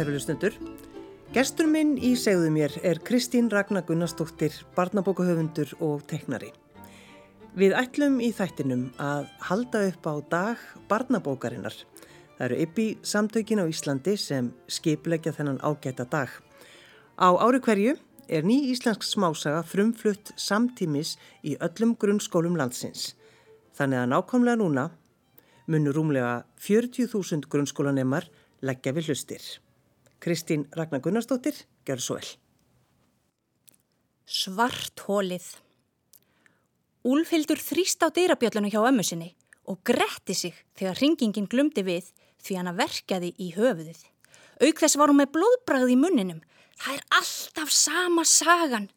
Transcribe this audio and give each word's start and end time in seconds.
kæru 0.00 0.14
lustundur. 0.16 0.54
Gestur 1.34 1.66
minn 1.68 1.98
í 2.00 2.14
segðu 2.16 2.48
mér 2.54 2.72
er 2.86 3.02
Kristín 3.04 3.50
Ragnar 3.52 3.84
Gunnarsdóttir, 3.84 4.54
barnabókahöfundur 4.72 5.74
og 5.84 6.06
teknari. 6.08 6.48
Við 7.52 7.74
ætlum 7.76 8.16
í 8.24 8.30
þættinum 8.32 8.86
að 8.96 9.28
halda 9.50 9.84
upp 9.90 10.08
á 10.08 10.14
dag 10.32 10.64
barnabókarinnar. 10.88 11.76
Það 12.38 12.46
eru 12.46 12.60
yppi 12.64 12.88
samtökin 13.04 13.60
á 13.60 13.68
Íslandi 13.68 14.16
sem 14.16 14.50
skipleggja 14.72 15.36
þennan 15.36 15.60
ágæta 15.60 16.08
dag. 16.08 16.32
Á 17.20 17.28
ári 17.36 17.60
hverju 17.60 17.98
er 18.24 18.48
ný 18.48 18.72
íslensk 18.72 19.04
smásaga 19.04 19.60
frumflutt 19.68 20.32
samtímis 20.40 21.18
í 21.44 21.58
öllum 21.60 21.98
grunnskólum 22.00 22.56
landsins. 22.56 23.18
Þannig 23.76 24.06
að 24.06 24.12
nákvæmlega 24.16 24.60
núna 24.64 24.90
munur 25.68 26.00
rúmlega 26.00 26.46
40.000 26.56 27.50
grunnskólanemar 27.52 28.32
leggja 28.64 28.96
við 28.96 29.12
hlustir. 29.12 29.44
Kristín 30.20 30.68
Ragnar 30.76 31.00
Gunnarsdóttir, 31.00 31.56
gjör 31.88 32.00
svo 32.00 32.20
vel. 32.20 32.28
Svarthólið 34.28 35.46
Úlfhildur 37.08 37.56
þrýst 37.56 38.04
á 38.04 38.12
dýrabjöllunu 38.12 38.68
hjá 38.68 38.82
ömmu 38.84 39.04
sinni 39.06 39.30
og 39.64 39.80
gretti 39.88 40.36
sig 40.36 40.56
þegar 40.76 41.00
ringingin 41.00 41.48
glumdi 41.48 41.84
við 41.86 42.10
því 42.44 42.58
hann 42.58 42.68
að 42.68 42.80
verkaði 42.82 43.30
í 43.40 43.48
höfuðið. 43.56 44.02
Auk 44.60 44.82
þess 44.82 44.98
var 45.00 45.08
hún 45.08 45.20
með 45.22 45.32
blóðbragð 45.38 45.94
í 45.94 45.96
munninum. 45.96 46.42
Það 46.76 46.98
er 46.98 47.04
alltaf 47.16 47.72
sama 47.72 48.26
sagan. 48.28 48.90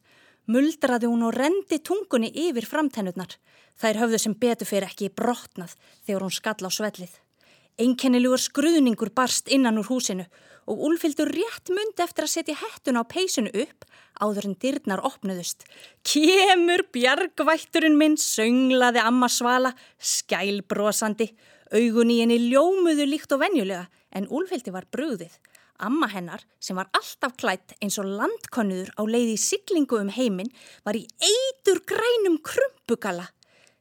Muldraði 0.52 1.08
hún 1.08 1.24
og 1.24 1.38
rendi 1.38 1.80
tungunni 1.80 2.34
yfir 2.50 2.68
framtennurnar. 2.68 3.38
Það 3.80 3.90
er 3.90 4.02
höfðu 4.04 4.20
sem 4.20 4.36
betur 4.36 4.68
fyrir 4.68 4.90
ekki 4.90 5.14
brotnað 5.16 5.78
þegar 6.04 6.28
hún 6.28 6.36
skall 6.36 6.68
á 6.68 6.72
svellið. 6.72 7.14
Einkennilegur 7.82 8.38
skruðningur 8.38 9.10
barst 9.18 9.48
innan 9.50 9.80
úr 9.82 9.88
húsinu 9.90 10.28
og 10.70 10.84
Úlfildur 10.88 11.32
rétt 11.34 11.72
myndi 11.74 12.04
eftir 12.04 12.28
að 12.28 12.34
setja 12.36 12.60
hettuna 12.60 13.02
á 13.02 13.10
peysinu 13.10 13.50
upp 13.50 13.88
áður 14.22 14.50
en 14.50 14.58
dyrnar 14.62 15.02
opnuðust. 15.04 15.66
Kemur 16.06 16.86
bjargvætturinn 16.94 17.98
minn, 17.98 18.20
sönglaði 18.20 19.02
amma 19.02 19.30
svala, 19.32 19.74
skælbrosandi. 19.98 21.32
Augun 21.74 22.14
í 22.14 22.20
henni 22.22 22.38
ljómuðu 22.52 23.08
líkt 23.10 23.34
og 23.34 23.42
venjulega 23.42 23.88
en 24.14 24.30
Úlfildi 24.30 24.72
var 24.72 24.86
brúðið. 24.94 25.34
Amma 25.84 26.08
hennar, 26.14 26.44
sem 26.62 26.78
var 26.78 26.92
alltaf 26.94 27.34
klætt 27.42 27.74
eins 27.82 27.98
og 28.00 28.06
landkonnuður 28.06 28.94
á 28.94 29.02
leiði 29.10 29.40
siglingu 29.42 29.98
um 30.00 30.12
heiminn, 30.14 30.54
var 30.86 30.96
í 30.96 31.08
eitur 31.18 31.81
grænum 31.90 32.38
krumpugala. 32.46 33.31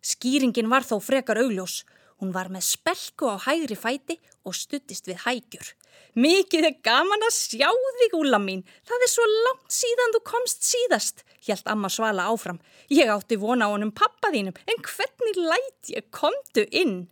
Skýringin 0.03 0.73
var 0.73 0.89
þó 0.89 0.97
frekar 1.05 1.39
augljós. 1.45 1.83
Hún 2.23 2.31
var 2.31 2.53
með 2.55 2.63
spelku 2.63 3.27
á 3.27 3.37
hægri 3.49 3.75
fæti 3.75 4.15
og 4.47 4.55
stuttist 4.55 5.09
við 5.11 5.25
hægjur. 5.25 5.73
Mikið 6.15 6.69
er 6.69 6.77
gaman 6.87 7.25
að 7.27 7.35
sjá 7.35 7.67
þig, 7.99 8.15
Úla 8.15 8.39
mín. 8.39 8.61
Það 8.87 9.03
er 9.07 9.11
svo 9.11 9.25
langt 9.27 9.75
síðan 9.75 10.15
þú 10.15 10.21
komst 10.31 10.63
síðast, 10.69 11.25
hjælt 11.43 11.67
amma 11.73 11.91
Svala 11.91 12.29
áfram. 12.31 12.61
Ég 12.95 13.11
átti 13.11 13.41
vona 13.43 13.67
á 13.67 13.75
honum 13.75 13.91
pappa 13.91 14.31
þínum, 14.31 14.55
en 14.55 14.87
hvernig 14.87 15.41
læt 15.41 15.91
ég 15.97 16.07
komdu 16.15 16.63
inn? 16.71 17.09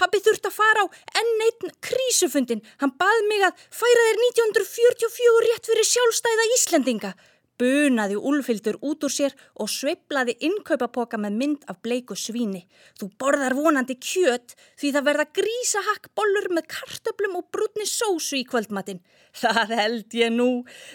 Pappi 0.00 0.22
þurft 0.24 0.48
að 0.48 0.56
fara 0.56 0.86
á 0.86 0.86
enn 1.20 1.44
einn 1.44 1.76
krísufundin. 1.84 2.64
Hann 2.80 2.96
bað 2.96 3.20
mig 3.28 3.44
að 3.44 3.60
færa 3.68 4.08
þér 4.08 4.22
1944 4.30 5.44
rétt 5.44 5.68
fyrir 5.68 5.90
sjálfstæða 5.92 6.50
Íslendinga 6.56 7.12
bunaði 7.60 8.16
úlfildur 8.18 8.78
út 8.82 9.04
úr 9.06 9.12
sér 9.12 9.34
og 9.60 9.70
sveiplaði 9.70 10.34
innkaupapoka 10.48 11.18
með 11.20 11.36
mynd 11.40 11.66
af 11.70 11.78
bleiku 11.84 12.16
svíni. 12.18 12.64
Þú 12.98 13.10
borðar 13.20 13.54
vonandi 13.56 13.96
kjöt 13.98 14.56
því 14.80 14.92
það 14.96 15.06
verða 15.08 15.26
grísahakkbollur 15.38 16.48
með 16.56 16.68
kartöblum 16.74 17.38
og 17.40 17.48
brútni 17.54 17.86
sósu 17.88 18.40
í 18.40 18.46
kvöldmattin. 18.48 19.02
Það 19.42 19.74
held 19.78 20.14
ég 20.14 20.30
nú. 20.34 20.48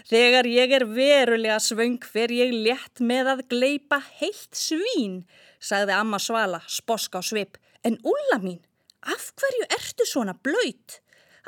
Þegar 0.08 0.48
ég 0.48 0.76
er 0.78 0.86
verulega 0.88 1.60
svöng 1.64 2.00
fer 2.08 2.32
ég 2.32 2.54
létt 2.56 3.02
með 3.04 3.34
að 3.34 3.46
gleipa 3.52 4.00
heilt 4.22 4.56
svín, 4.56 5.24
sagði 5.60 5.98
amma 5.98 6.22
Svala 6.24 6.62
sposk 6.68 7.20
á 7.20 7.22
svip. 7.24 7.60
En 7.84 8.00
Ulla 8.04 8.40
mín, 8.44 8.62
af 9.04 9.32
hverju 9.40 9.68
ertu 9.76 10.08
svona 10.08 10.36
blöyt? 10.36 11.00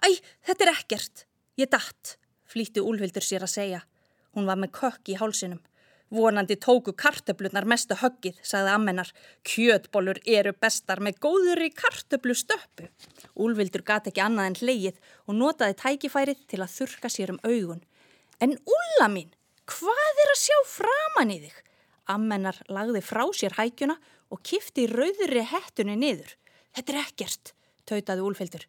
Æ, 0.04 0.20
þetta 0.48 0.68
er 0.68 0.74
ekkert. 0.74 1.26
Ég 1.60 1.72
datt, 1.72 2.18
flýtti 2.48 2.84
úlfildur 2.84 3.24
sér 3.24 3.48
að 3.48 3.56
segja. 3.56 3.82
Hún 4.36 4.48
var 4.48 4.60
með 4.60 4.74
kökk 4.80 5.12
í 5.12 5.18
hálsinum. 5.20 5.60
Vonandi 6.12 6.58
tóku 6.60 6.92
kartöflunar 6.92 7.64
mestu 7.72 7.96
höggið, 7.96 8.40
sagði 8.44 8.72
ammennar. 8.74 9.12
Kjötbólur 9.48 10.20
eru 10.28 10.52
bestar 10.60 11.00
með 11.00 11.22
góður 11.24 11.62
í 11.64 11.70
kartöflu 11.72 12.36
stöppu. 12.36 12.90
Úlvildur 13.40 13.86
gati 13.88 14.12
ekki 14.12 14.24
annað 14.24 14.50
en 14.50 14.58
hleyið 14.60 14.98
og 15.28 15.38
notaði 15.40 15.78
tækifærið 15.80 16.42
til 16.52 16.60
að 16.60 16.74
þurka 16.76 17.12
sér 17.12 17.32
um 17.32 17.40
augun. 17.48 17.80
En 18.44 18.58
Úlla 18.60 19.08
mín, 19.14 19.32
hvað 19.72 20.24
er 20.26 20.34
að 20.34 20.42
sjá 20.42 20.58
framann 20.68 21.32
í 21.32 21.40
þig? 21.46 21.56
Ammennar 22.12 22.60
lagði 22.68 23.04
frá 23.08 23.24
sér 23.38 23.56
hækjuna 23.56 23.96
og 24.36 24.44
kifti 24.44 24.90
rauðri 24.92 25.46
hettunni 25.48 25.96
niður. 25.96 26.36
Þetta 26.76 26.94
er 26.94 27.02
ekkert, 27.06 27.54
tautaði 27.88 28.28
Úlfildur. 28.28 28.68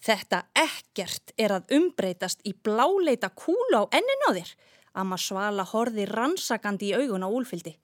Þetta 0.00 0.44
ekkert 0.56 1.34
er 1.38 1.54
að 1.54 1.74
umbreytast 1.76 2.42
í 2.48 2.54
bláleita 2.56 3.30
kúla 3.36 3.84
á 3.84 3.92
ennin 3.94 4.26
á 4.26 4.30
þér. 4.32 4.52
Amma 4.94 5.18
Svala 5.18 5.64
horði 5.70 6.06
rannsakandi 6.10 6.90
í 6.90 6.96
augun 6.98 7.26
á 7.26 7.28
úlfildi. 7.28 7.76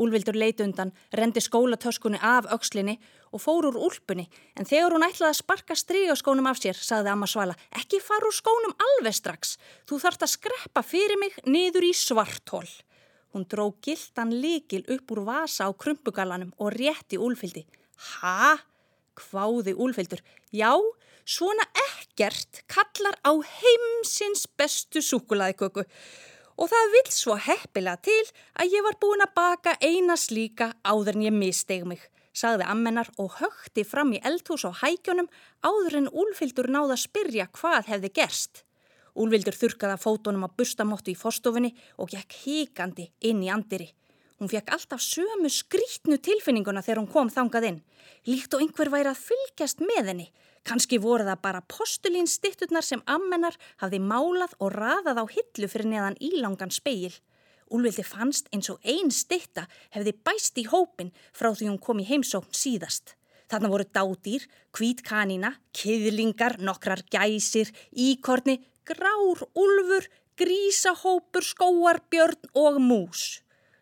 Úlvildur 0.00 0.36
leiti 0.38 0.62
undan, 0.62 0.92
rendi 1.12 1.42
skólatöskunni 1.42 2.20
af 2.22 2.46
aukslinni 2.54 2.94
og 3.34 3.42
fór 3.42 3.66
úr 3.68 3.78
úlpunni 3.88 4.28
en 4.56 4.68
þegar 4.68 4.94
hún 4.94 5.04
ætlaði 5.04 5.32
að 5.32 5.40
sparka 5.40 5.76
strígaskónum 5.76 6.46
af 6.48 6.60
sér, 6.62 6.78
sagði 6.78 7.10
Amma 7.12 7.26
Svala, 7.28 7.56
ekki 7.76 8.00
fara 8.00 8.28
úr 8.28 8.36
skónum 8.36 8.76
alveg 8.86 9.18
strax. 9.18 9.56
Þú 9.88 9.98
þart 10.04 10.24
að 10.24 10.32
skreppa 10.36 10.84
fyrir 10.86 11.18
mig 11.20 11.36
niður 11.44 11.90
í 11.90 11.92
svartól. 11.96 12.68
Hún 13.34 13.46
dró 13.50 13.68
gildan 13.82 14.32
líkil 14.42 14.82
upp 14.90 15.12
úr 15.14 15.22
vasa 15.26 15.66
á 15.66 15.70
krumpugalanum 15.74 16.54
og 16.58 16.72
rétti 16.74 17.18
úlfildi. 17.18 17.66
Ha? 18.22 18.56
Hváði 19.20 19.74
úlfildur. 19.76 20.22
Já, 20.54 20.72
svona 21.26 21.66
ekkert 21.84 22.64
kallar 22.70 23.18
á 23.22 23.32
heimsins 23.36 24.46
bestu 24.58 25.02
súkulaðiköku. 25.02 25.84
Og 26.60 26.68
það 26.68 26.90
vil 26.92 27.06
svo 27.08 27.34
heppilega 27.40 28.02
til 28.04 28.22
að 28.60 28.74
ég 28.74 28.84
var 28.84 28.96
búin 29.00 29.24
að 29.24 29.36
baka 29.38 29.72
eina 29.80 30.16
slíka 30.20 30.74
áður 30.84 31.16
en 31.16 31.22
ég 31.24 31.32
misteg 31.32 31.86
mig, 31.88 32.02
sagði 32.36 32.66
ammennar 32.68 33.08
og 33.16 33.38
högti 33.38 33.84
fram 33.88 34.12
í 34.12 34.20
eldhús 34.20 34.66
á 34.68 34.72
hækjunum 34.82 35.30
áður 35.64 35.96
en 36.02 36.10
Úlfildur 36.12 36.68
náða 36.68 36.98
að 36.98 37.04
spyrja 37.06 37.46
hvað 37.56 37.88
hefði 37.94 38.12
gerst. 38.20 38.64
Úlfildur 39.16 39.56
þurkaða 39.56 39.96
fótonum 40.04 40.44
á 40.44 40.52
bustamottu 40.52 41.14
í 41.14 41.18
forstofinni 41.18 41.72
og 41.96 42.12
gekk 42.12 42.36
híkandi 42.44 43.08
inn 43.24 43.40
í 43.40 43.48
andiri. 43.48 43.88
Hún 44.36 44.52
fekk 44.52 44.70
alltaf 44.76 45.00
sömu 45.04 45.48
skrítnu 45.52 46.20
tilfinninguna 46.20 46.84
þegar 46.84 47.00
hún 47.02 47.10
kom 47.12 47.32
þangað 47.32 47.66
inn, 47.70 47.82
líkt 48.28 48.54
og 48.56 48.62
einhver 48.64 48.92
væri 48.92 49.10
að 49.10 49.24
fylgjast 49.26 49.80
með 49.84 50.12
henni. 50.12 50.28
Kanski 50.68 50.98
voru 51.00 51.24
það 51.24 51.42
bara 51.42 51.62
postulínstitturnar 51.72 52.84
sem 52.84 53.02
ammennar 53.08 53.56
hafði 53.80 54.00
málað 54.04 54.54
og 54.60 54.74
raðað 54.76 55.22
á 55.22 55.24
hillu 55.34 55.68
fyrir 55.72 55.88
neðan 55.92 56.18
ílangan 56.20 56.72
speil. 56.74 57.14
Úlvildi 57.70 58.04
fannst 58.04 58.50
eins 58.52 58.68
og 58.72 58.82
einn 58.82 59.12
stitta 59.14 59.66
hefði 59.94 60.16
bæst 60.26 60.58
í 60.58 60.66
hópin 60.68 61.12
frá 61.32 61.52
því 61.54 61.70
hún 61.70 61.82
kom 61.82 62.02
í 62.02 62.08
heimsókn 62.08 62.56
síðast. 62.56 63.14
Þarna 63.50 63.70
voru 63.72 63.86
dádýr, 63.90 64.44
kvítkanina, 64.74 65.54
kiðlingar, 65.74 66.58
nokkrar 66.62 67.02
gæsir, 67.10 67.70
íkorni, 67.90 68.60
grár, 68.86 69.42
úlfur, 69.58 70.06
grísahópur, 70.38 71.46
skóar, 71.46 72.02
björn 72.10 72.50
og 72.54 72.78
mús. 72.82 73.40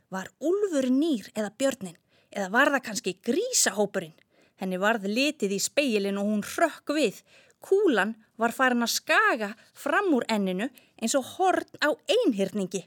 Var 0.09 0.31
úlfur 0.41 0.89
nýr 0.93 1.29
eða 1.35 1.53
björnin? 1.61 1.99
Eða 2.33 2.49
var 2.53 2.73
það 2.73 2.85
kannski 2.87 3.17
grísahópurinn? 3.25 4.17
Henni 4.59 4.79
varð 4.83 5.07
litið 5.07 5.55
í 5.55 5.61
speilin 5.63 6.19
og 6.19 6.31
hún 6.31 6.45
rökk 6.45 6.95
við. 6.97 7.23
Kúlan 7.63 8.15
var 8.39 8.55
farin 8.55 8.87
að 8.87 8.95
skaga 8.95 9.51
fram 9.75 10.13
úr 10.15 10.27
enninu 10.31 10.69
eins 10.99 11.15
og 11.19 11.27
horn 11.37 11.83
á 11.83 11.91
einhyrningi. 11.95 12.85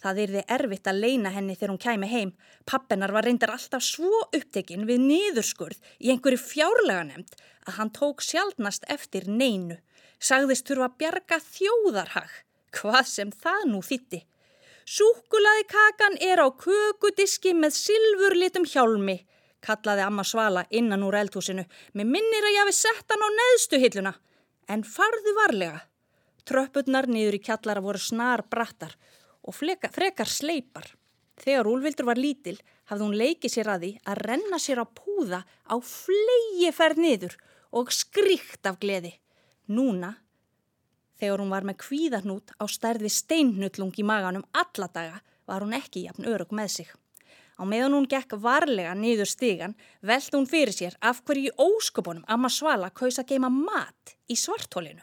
Það 0.00 0.20
yrði 0.26 0.42
erfitt 0.52 0.88
að 0.90 1.00
leina 1.02 1.32
henni 1.32 1.56
þegar 1.56 1.72
hún 1.72 1.82
kæmi 1.82 2.08
heim. 2.10 2.32
Pappennar 2.68 3.12
var 3.16 3.24
reyndar 3.26 3.54
alltaf 3.54 3.84
svo 3.84 4.20
upptekinn 4.26 4.84
við 4.88 5.00
niðurskurð 5.02 5.80
í 5.98 6.12
einhverju 6.12 6.40
fjárlega 6.42 7.06
nefnd 7.08 7.36
að 7.66 7.78
hann 7.78 7.92
tók 7.96 8.24
sjálfnast 8.24 8.84
eftir 8.92 9.28
neinu. 9.28 9.78
Sagðist 10.20 10.68
þurfa 10.68 10.88
að 10.90 10.98
bjarga 11.00 11.38
þjóðarhag, 11.44 12.30
hvað 12.76 13.08
sem 13.08 13.32
það 13.32 13.64
nú 13.72 13.80
þitti. 13.84 14.22
Súkulaði 14.86 15.64
kakan 15.72 16.20
er 16.22 16.40
á 16.44 16.48
kökudiski 16.52 17.56
með 17.56 17.74
silfurlitum 17.80 18.68
hjálmi 18.70 19.18
kallaði 19.66 20.04
amma 20.06 20.24
Svala 20.24 20.64
innan 20.70 21.04
úr 21.06 21.18
eldhúsinu. 21.18 21.64
Mér 21.94 22.08
minnir 22.08 22.46
að 22.46 22.54
ég 22.54 22.62
hafi 22.64 22.76
sett 22.78 23.12
hann 23.12 23.24
á 23.26 23.28
neðstu 23.34 23.80
hilluna. 23.82 24.14
En 24.70 24.84
farðu 24.86 25.34
varlega. 25.36 25.82
Tröppurnar 26.46 27.08
niður 27.10 27.38
í 27.38 27.42
kjallara 27.42 27.82
voru 27.82 28.00
snar 28.02 28.44
brattar 28.50 28.94
og 29.46 29.54
fleka, 29.54 29.90
frekar 29.94 30.30
sleipar. 30.30 30.92
Þegar 31.42 31.68
Úlvildur 31.70 32.06
var 32.08 32.18
lítil 32.18 32.56
hafði 32.90 33.04
hún 33.04 33.18
leikið 33.18 33.52
sér 33.52 33.72
að 33.74 33.82
því 33.82 33.90
að 34.06 34.22
renna 34.30 34.60
sér 34.62 34.82
á 34.82 34.86
púða 34.86 35.42
á 35.44 35.74
flegi 35.82 36.70
ferð 36.72 37.02
niður 37.02 37.34
og 37.76 37.90
skríkt 37.92 38.70
af 38.70 38.78
gleði. 38.80 39.12
Núna 39.66 40.14
Þegar 41.16 41.40
hún 41.40 41.52
var 41.52 41.64
með 41.64 41.78
kvíðarnút 41.80 42.52
á 42.60 42.64
stærði 42.68 43.08
steinnutlung 43.12 43.94
í 43.96 44.04
maganum 44.04 44.44
alla 44.52 44.88
daga 44.92 45.22
var 45.48 45.64
hún 45.64 45.76
ekki 45.76 46.04
jafn 46.04 46.28
örug 46.28 46.52
með 46.52 46.72
sig. 46.74 46.90
Á 47.56 47.62
meðan 47.64 47.96
hún 47.96 48.08
gekk 48.10 48.36
varlega 48.42 48.92
niður 48.94 49.30
stigan 49.30 49.74
veld 50.04 50.34
hún 50.36 50.48
fyrir 50.50 50.76
sér 50.76 50.96
af 51.00 51.22
hverju 51.24 51.54
ósköpunum 51.56 52.26
Amma 52.28 52.50
Svala 52.52 52.90
kaus 52.92 53.16
að 53.20 53.32
geima 53.32 53.48
mat 53.52 54.16
í 54.28 54.36
svartólinu. 54.36 55.00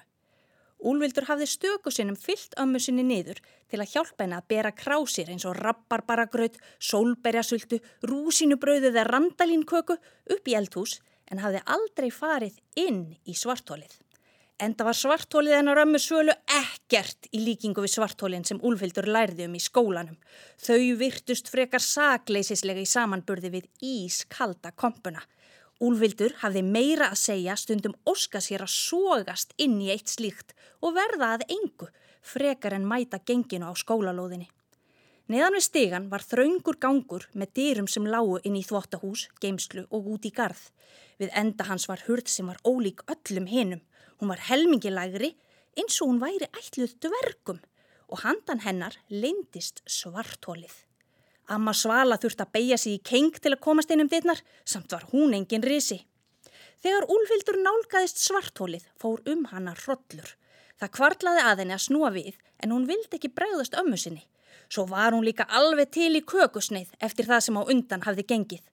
Úlvildur 0.83 1.25
hafði 1.29 1.47
stöku 1.47 1.91
sinnum 1.95 2.17
fyllt 2.19 2.57
ömmu 2.59 2.79
sinni 2.83 3.05
niður 3.07 3.39
til 3.71 3.79
að 3.79 3.93
hjálpa 3.93 4.25
henni 4.25 4.37
að 4.37 4.49
bera 4.51 4.73
krásir 4.75 5.31
eins 5.31 5.45
og 5.47 5.55
rabbarbaragraut, 5.57 6.57
sólberjasultu, 6.77 7.79
rúsinubröðu 8.03 8.91
eða 8.91 9.07
randalínköku 9.07 9.95
upp 10.35 10.51
í 10.51 10.57
eldhús 10.59 10.99
en 11.31 11.39
hafði 11.39 11.63
aldrei 11.77 12.09
farið 12.11 12.59
inn 12.75 13.05
í 13.23 13.33
svartólið. 13.33 13.95
Enda 14.63 14.85
var 14.87 14.95
svartólið 14.95 15.57
hennar 15.57 15.81
ömmu 15.81 15.99
svölu 15.99 16.31
ekkert 16.47 17.27
í 17.35 17.41
líkingu 17.43 17.83
við 17.83 17.97
svartólinn 17.97 18.45
sem 18.47 18.61
Úlvildur 18.63 19.09
lærði 19.11 19.49
um 19.49 19.57
í 19.57 19.59
skólanum. 19.59 20.15
Þau 20.63 20.93
virtust 21.01 21.49
frekar 21.51 21.83
sakleisislega 21.83 22.79
í 22.79 22.87
samanburði 22.87 23.51
við 23.57 23.67
ískalda 23.83 24.71
kompuna. 24.79 25.23
Úlvildur 25.83 26.37
hafði 26.39 26.63
meira 26.63 27.09
að 27.11 27.19
segja 27.25 27.57
stundum 27.59 27.97
óska 28.07 28.39
sér 28.39 28.63
að 28.63 28.71
sógast 28.77 29.51
inn 29.59 29.81
í 29.83 29.89
eitt 29.91 30.13
slíkt 30.13 30.53
og 30.79 30.95
verða 30.95 31.33
að 31.35 31.47
engu, 31.57 31.89
frekar 32.23 32.77
en 32.77 32.87
mæta 32.87 33.19
genginu 33.19 33.67
á 33.67 33.73
skólalóðinni. 33.75 34.47
Neðan 35.27 35.57
við 35.57 35.65
stegan 35.65 36.09
var 36.11 36.23
þraungur 36.23 36.77
gangur 36.79 37.25
með 37.33 37.51
dyrum 37.57 37.89
sem 37.91 38.07
lágu 38.07 38.39
inn 38.47 38.55
í 38.59 38.63
þvóttahús, 38.63 39.27
geimslu 39.43 39.89
og 39.89 40.07
út 40.15 40.27
í 40.27 40.31
garð. 40.35 40.69
Við 41.19 41.35
enda 41.35 41.67
hans 41.67 41.89
var 41.91 42.03
hurð 42.07 42.31
sem 42.31 42.47
var 42.47 42.63
ólík 42.63 43.03
öllum 43.11 43.49
hinum. 43.51 43.83
Hún 44.19 44.31
var 44.31 44.41
helmingilægri 44.49 45.33
eins 45.77 46.01
og 46.01 46.09
hún 46.09 46.21
væri 46.21 46.49
ætluð 46.53 46.97
dvergum 47.03 47.61
og 48.13 48.21
handan 48.23 48.61
hennar 48.65 48.97
leindist 49.09 49.81
svartólið. 49.89 50.73
Amma 51.51 51.73
Svala 51.75 52.19
þurfti 52.21 52.45
að 52.45 52.53
beigja 52.55 52.77
sig 52.79 52.97
í 52.97 53.03
keng 53.03 53.33
til 53.35 53.51
að 53.51 53.63
komast 53.65 53.91
inn 53.91 54.03
um 54.03 54.09
dittnar, 54.11 54.39
samt 54.63 54.93
var 54.93 55.07
hún 55.11 55.33
engin 55.35 55.65
risi. 55.65 56.03
Þegar 56.83 57.07
Úlfildur 57.11 57.57
nálgæðist 57.63 58.21
svartólið 58.23 58.85
fór 58.99 59.23
um 59.31 59.45
hana 59.51 59.73
hrodlur. 59.83 60.29
Það 60.79 60.93
kvartlaði 60.97 61.43
að 61.43 61.63
henni 61.63 61.75
að 61.75 61.85
snúa 61.87 62.11
við 62.15 62.37
en 62.63 62.73
hún 62.75 62.87
vildi 62.87 63.17
ekki 63.17 63.31
bregðast 63.35 63.75
ömmu 63.79 63.99
sinni. 63.99 64.23
Svo 64.69 64.85
var 64.89 65.13
hún 65.13 65.25
líka 65.27 65.45
alveg 65.47 65.91
til 65.95 66.11
í 66.17 66.23
kökusneið 66.23 66.93
eftir 67.03 67.27
það 67.29 67.43
sem 67.45 67.59
á 67.59 67.63
undan 67.63 68.05
hafði 68.07 68.25
gengið. 68.31 68.63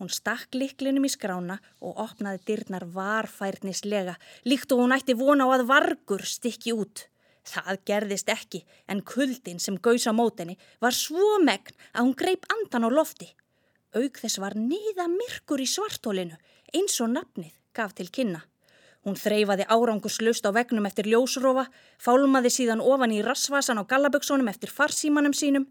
Hún 0.00 0.08
stakk 0.08 0.56
liklinum 0.56 1.04
í 1.04 1.10
skrána 1.12 1.58
og 1.84 1.98
opnaði 2.00 2.38
dyrnar 2.48 2.86
varfærnislega, 2.94 4.14
líkt 4.48 4.72
og 4.72 4.80
hún 4.80 4.94
ætti 4.96 5.12
vona 5.12 5.44
á 5.44 5.52
að 5.58 5.66
vargur 5.68 6.24
stikki 6.24 6.72
út. 6.72 7.02
Það 7.44 7.82
gerðist 7.88 8.32
ekki, 8.32 8.62
en 8.88 9.02
kuldin 9.04 9.60
sem 9.60 9.76
gauðs 9.76 10.08
á 10.08 10.16
mótenni 10.16 10.56
var 10.80 10.96
svo 10.96 11.36
megn 11.44 11.76
að 11.92 12.00
hún 12.00 12.16
greip 12.16 12.48
andan 12.54 12.88
á 12.88 12.90
lofti. 12.92 13.28
Aug 13.92 14.16
þess 14.22 14.40
var 14.40 14.56
niða 14.56 15.04
myrkur 15.12 15.60
í 15.60 15.68
svartólinu, 15.68 16.38
eins 16.72 16.96
og 17.04 17.12
nafnið 17.12 17.52
gaf 17.76 17.92
til 17.98 18.08
kynna. 18.08 18.40
Hún 19.04 19.20
þreyfaði 19.20 19.68
árangurslust 19.68 20.48
á 20.48 20.50
vegnum 20.56 20.88
eftir 20.88 21.12
ljósrófa, 21.12 21.66
fálmaði 22.00 22.54
síðan 22.56 22.80
ofan 22.80 23.12
í 23.12 23.20
rassvasan 23.24 23.80
á 23.80 23.84
gallaböksunum 23.84 24.48
eftir 24.48 24.72
farsímanum 24.72 25.36
sínum, 25.36 25.68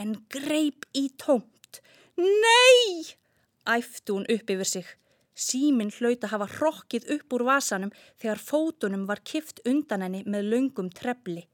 en 0.00 0.16
greip 0.32 0.88
í 0.96 1.10
tómt. 1.20 1.80
Nei! 2.16 3.16
Æftu 3.68 4.16
hún 4.16 4.28
upp 4.32 4.50
yfir 4.54 4.70
sig. 4.70 4.86
Símin 5.36 5.92
hlaut 5.98 6.24
að 6.24 6.32
hafa 6.32 6.46
hrokkið 6.54 7.10
upp 7.16 7.34
úr 7.36 7.44
vasanum 7.44 7.92
þegar 8.16 8.40
fótunum 8.40 9.04
var 9.08 9.20
kift 9.20 9.60
undan 9.68 10.04
henni 10.06 10.22
með 10.24 10.48
laungum 10.52 10.88
trefli. 10.90 11.44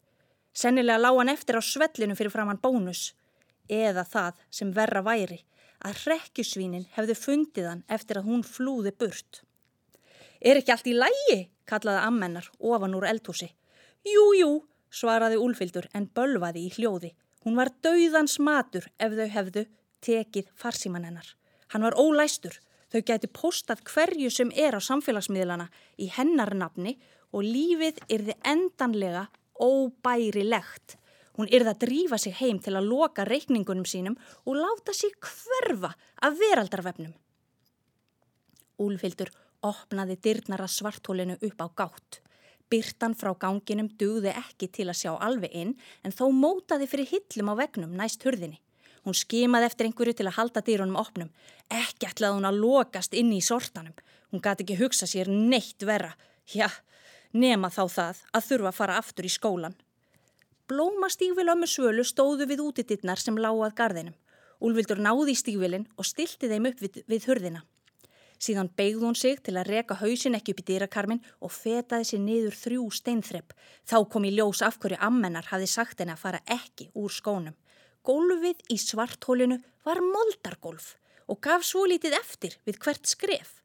Sennilega 0.55 1.00
lág 1.00 1.19
hann 1.19 1.32
eftir 1.32 1.59
á 1.59 1.62
svellinu 1.64 2.14
fyrir 2.14 2.31
framann 2.35 2.61
bónus. 2.62 3.12
Eða 3.69 4.05
það 4.06 4.43
sem 4.50 4.70
verra 4.76 5.03
væri, 5.03 5.41
að 5.82 6.05
rekkjusvínin 6.12 6.87
hefði 6.94 7.17
fundið 7.19 7.69
hann 7.70 7.82
eftir 7.88 8.20
að 8.20 8.29
hún 8.29 8.44
flúði 8.47 8.93
burt. 8.94 9.43
Er 10.41 10.58
ekki 10.61 10.75
allt 10.75 10.91
í 10.91 10.94
lægi? 10.99 11.41
kallaði 11.67 12.06
ammennar 12.06 12.49
ofan 12.58 12.94
úr 12.99 13.06
eldhúsi. 13.08 13.49
Jú, 14.06 14.25
jú, 14.35 14.50
svaraði 14.91 15.38
Úlfildur 15.41 15.87
en 15.94 16.08
bölvaði 16.11 16.67
í 16.67 16.73
hljóði. 16.76 17.12
Hún 17.43 17.58
var 17.58 17.70
dauðans 17.82 18.38
matur 18.38 18.88
ef 18.99 19.15
þau 19.19 19.29
hefðu 19.37 19.67
tekið 20.03 20.50
farsíman 20.58 21.06
hennar. 21.06 21.29
Hann 21.72 21.84
var 21.86 21.96
ólæstur. 21.96 22.58
Þau 22.92 23.00
gæti 23.08 23.28
postað 23.32 23.80
hverju 23.88 24.28
sem 24.30 24.50
er 24.52 24.76
á 24.76 24.80
samfélagsmiðlana 24.84 25.70
í 25.96 26.10
hennarnafni 26.12 26.98
og 27.32 27.46
lífið 27.46 28.02
yrði 28.12 28.34
endanlega 28.44 29.28
óbærilegt. 29.56 30.98
Hún 31.38 31.48
yrði 31.48 31.72
að 31.72 31.80
drífa 31.86 32.19
sig 32.20 32.36
heim 32.36 32.58
til 32.60 32.74
að 32.76 32.90
loka 32.90 33.24
reikningunum 33.24 33.86
sínum 33.88 34.19
og 34.44 34.58
láta 34.58 34.92
sig 34.92 35.14
hverfa 35.16 35.94
af 36.20 36.36
veraldarvefnum. 36.36 37.14
Úlfildur 38.84 39.32
opnaði 39.64 40.19
dyrnara 40.20 40.69
svartólinu 40.69 41.38
upp 41.40 41.64
á 41.64 41.69
gátt. 41.80 42.20
Byrtan 42.69 43.16
frá 43.16 43.32
ganginum 43.38 43.88
dugði 44.00 44.34
ekki 44.36 44.69
til 44.69 44.91
að 44.91 45.00
sjá 45.00 45.12
alveg 45.17 45.56
inn 45.56 45.72
en 46.05 46.12
þó 46.12 46.29
mótaði 46.36 46.88
fyrir 46.91 47.08
hillum 47.14 47.52
á 47.52 47.55
vegnum 47.64 47.96
næst 47.96 48.24
hurðinni. 48.29 48.60
Hún 49.03 49.17
skimaði 49.19 49.67
eftir 49.67 49.89
einhverju 49.89 50.15
til 50.19 50.29
að 50.29 50.37
halda 50.39 50.63
dýrunum 50.63 50.99
opnum. 51.01 51.31
Ekki 51.73 52.06
ætlaði 52.06 52.39
hún 52.39 52.49
að 52.49 52.61
lokast 52.63 53.15
inn 53.19 53.32
í 53.35 53.41
sortanum. 53.43 53.94
Hún 54.31 54.43
gati 54.44 54.63
ekki 54.63 54.79
hugsa 54.79 55.09
sér 55.11 55.31
neitt 55.31 55.82
vera. 55.82 56.13
Já, 56.47 56.69
nema 57.32 57.71
þá 57.71 57.82
það 57.97 58.23
að 58.32 58.47
þurfa 58.49 58.71
að 58.71 58.79
fara 58.79 58.99
aftur 59.03 59.27
í 59.27 59.32
skólan. 59.32 59.75
Blómastígvil 60.71 61.51
ömmu 61.53 61.67
svölu 61.67 62.05
stóðu 62.06 62.47
við 62.49 62.63
útititnar 62.63 63.21
sem 63.21 63.37
lágað 63.37 63.75
garðinum. 63.81 64.19
Úlvildur 64.63 65.01
náði 65.03 65.35
í 65.35 65.39
stígvilin 65.41 65.89
og 65.99 66.06
stilti 66.06 66.49
þeim 66.49 66.69
upp 66.71 66.82
við, 66.85 67.03
við 67.11 67.27
hurðina. 67.27 67.65
Síðan 68.43 68.71
beigði 68.75 69.05
hún 69.05 69.19
sig 69.19 69.43
til 69.43 69.55
að 69.59 69.69
reka 69.71 69.97
hausin 70.01 70.35
ekki 70.39 70.55
upp 70.55 70.63
í 70.63 70.67
dýrakarmin 70.71 71.21
og 71.43 71.53
fetaði 71.55 72.09
sér 72.09 72.23
niður 72.23 72.56
þrjú 72.59 72.87
steinþrepp. 72.99 73.53
Þá 73.87 73.99
kom 74.11 74.27
í 74.27 74.32
ljós 74.35 74.63
af 74.67 74.79
hverju 74.82 74.99
ammennar 74.99 75.51
hafi 75.51 75.69
sagt 75.71 76.03
henni 76.03 76.15
að 76.15 76.25
fara 76.25 76.41
ekki 76.51 76.89
úr 76.99 77.13
skónum. 77.15 77.55
Gólfið 78.03 78.63
í 78.75 78.77
svarthólinu 78.82 79.61
var 79.87 80.01
moldargólf 80.03 80.97
og 81.31 81.39
gaf 81.44 81.63
svo 81.67 81.85
lítið 81.87 82.17
eftir 82.19 82.56
við 82.67 82.81
hvert 82.82 83.06
skref. 83.06 83.61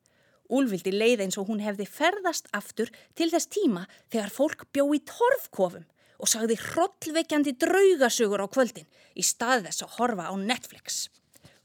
Úlvildi 0.54 0.94
leið 0.94 1.24
eins 1.26 1.38
og 1.42 1.50
hún 1.50 1.64
hefði 1.64 1.88
ferðast 1.90 2.48
aftur 2.56 2.92
til 3.18 3.32
þess 3.32 3.50
tíma 3.52 3.88
þegar 4.14 4.34
fólk 4.36 4.68
bjó 4.72 4.86
í 4.94 5.02
torfkofum 5.10 5.88
og 6.18 6.30
sagði 6.32 6.58
hrollveikjandi 6.62 7.56
draugasögur 7.62 8.46
á 8.46 8.48
kvöldin 8.48 8.88
í 9.18 9.26
stað 9.26 9.68
þess 9.68 9.86
að 9.86 9.98
horfa 9.98 10.30
á 10.30 10.34
Netflix. 10.38 11.08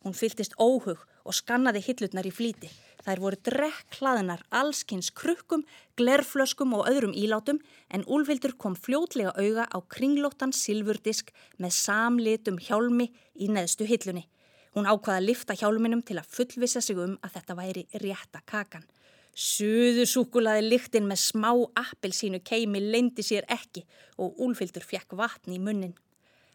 Hún 0.02 0.16
fyltist 0.16 0.56
óhug 0.58 1.04
og 1.24 1.36
skannaði 1.36 1.82
hillutnar 1.86 2.26
í 2.28 2.32
flíti. 2.34 2.70
Þær 3.02 3.22
voru 3.22 3.38
drekklaðinar 3.48 4.44
allskins 4.54 5.10
krukkum, 5.10 5.64
glerflöskum 5.98 6.74
og 6.76 6.86
öðrum 6.90 7.14
ílátum 7.18 7.58
en 7.90 8.04
Úlvildur 8.06 8.54
kom 8.54 8.76
fljótlega 8.78 9.34
auga 9.34 9.66
á 9.66 9.78
kringlóttan 9.90 10.54
silfurdisk 10.54 11.32
með 11.58 11.74
samlitum 11.78 12.60
hjálmi 12.62 13.08
í 13.34 13.50
neðstu 13.50 13.88
hillunni. 13.90 14.28
Hún 14.72 14.86
ákvaða 14.86 15.18
að 15.18 15.26
lifta 15.28 15.56
hjálminum 15.58 16.02
til 16.06 16.16
að 16.20 16.30
fullvisa 16.32 16.80
sig 16.80 16.98
um 16.98 17.18
að 17.20 17.34
þetta 17.36 17.56
væri 17.58 17.82
rétta 18.04 18.40
kakan. 18.46 18.86
Suðu 19.32 20.04
súkulaði 20.08 20.68
lyktinn 20.68 21.08
með 21.08 21.22
smá 21.24 21.50
appelsínu 21.80 22.42
keimi 22.44 22.80
leindi 22.84 23.24
sér 23.24 23.48
ekki 23.50 23.82
og 24.20 24.38
Úlvildur 24.44 24.84
fekk 24.84 25.16
vatn 25.18 25.56
í 25.56 25.58
munnin. 25.58 25.96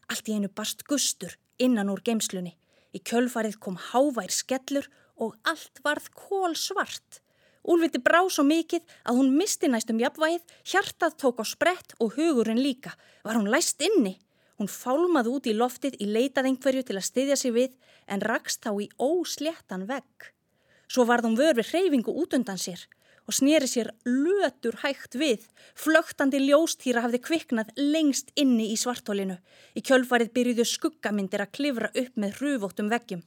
Allt 0.08 0.30
í 0.30 0.38
einu 0.38 0.48
barst 0.48 0.86
gustur 0.88 1.36
innan 1.60 1.90
úr 1.92 2.02
geimslunni. 2.06 2.56
Í 2.96 3.00
kjölfarið 3.03 3.58
kom 3.63 3.77
hávær 3.89 4.32
skellur 4.34 4.88
og 5.17 5.36
allt 5.44 5.82
varð 5.84 6.12
kól 6.15 6.56
svart. 6.56 7.22
Úlviti 7.67 8.00
brá 8.00 8.22
svo 8.32 8.46
mikið 8.48 8.86
að 9.03 9.20
hún 9.20 9.34
misti 9.36 9.67
næstum 9.67 10.00
jafnvægið, 10.00 10.44
hjartað 10.72 11.17
tók 11.20 11.41
á 11.44 11.46
sprett 11.46 11.98
og 12.00 12.15
hugurinn 12.15 12.63
líka. 12.63 12.96
Var 13.27 13.36
hún 13.36 13.51
læst 13.51 13.84
inni? 13.84 14.15
Hún 14.58 14.72
fálmaði 14.72 15.34
út 15.36 15.50
í 15.51 15.53
loftið 15.58 16.00
í 16.00 16.08
leitað 16.08 16.48
einhverju 16.50 16.86
til 16.88 16.98
að 16.98 17.08
styðja 17.10 17.36
sig 17.38 17.53
við 17.53 17.75
en 18.08 18.24
rakst 18.24 18.63
þá 18.63 18.72
í 18.86 18.88
ósléttan 18.98 19.84
vegg. 19.89 20.32
Svo 20.88 21.03
varð 21.03 21.27
hún 21.27 21.38
vör 21.38 21.60
við 21.60 21.74
hreyfingu 21.74 22.15
út 22.15 22.34
undan 22.38 22.62
sér 22.62 22.88
og 23.27 23.36
snýri 23.36 23.67
sér 23.67 23.91
lötur 24.07 24.79
hægt 24.84 25.17
við. 25.19 25.43
Flögtandi 25.75 26.39
ljóstýra 26.46 27.03
hafði 27.03 27.19
kviknað 27.27 27.74
lengst 27.75 28.31
inni 28.36 28.72
í 28.74 28.77
svartólinu. 28.79 29.38
Í 29.75 29.84
kjölfarið 29.84 30.31
byrjuðu 30.36 30.67
skuggamindir 30.67 31.43
að 31.43 31.53
klifra 31.60 31.91
upp 31.93 32.15
með 32.15 32.39
hruvóttum 32.39 32.91
veggjum. 32.93 33.25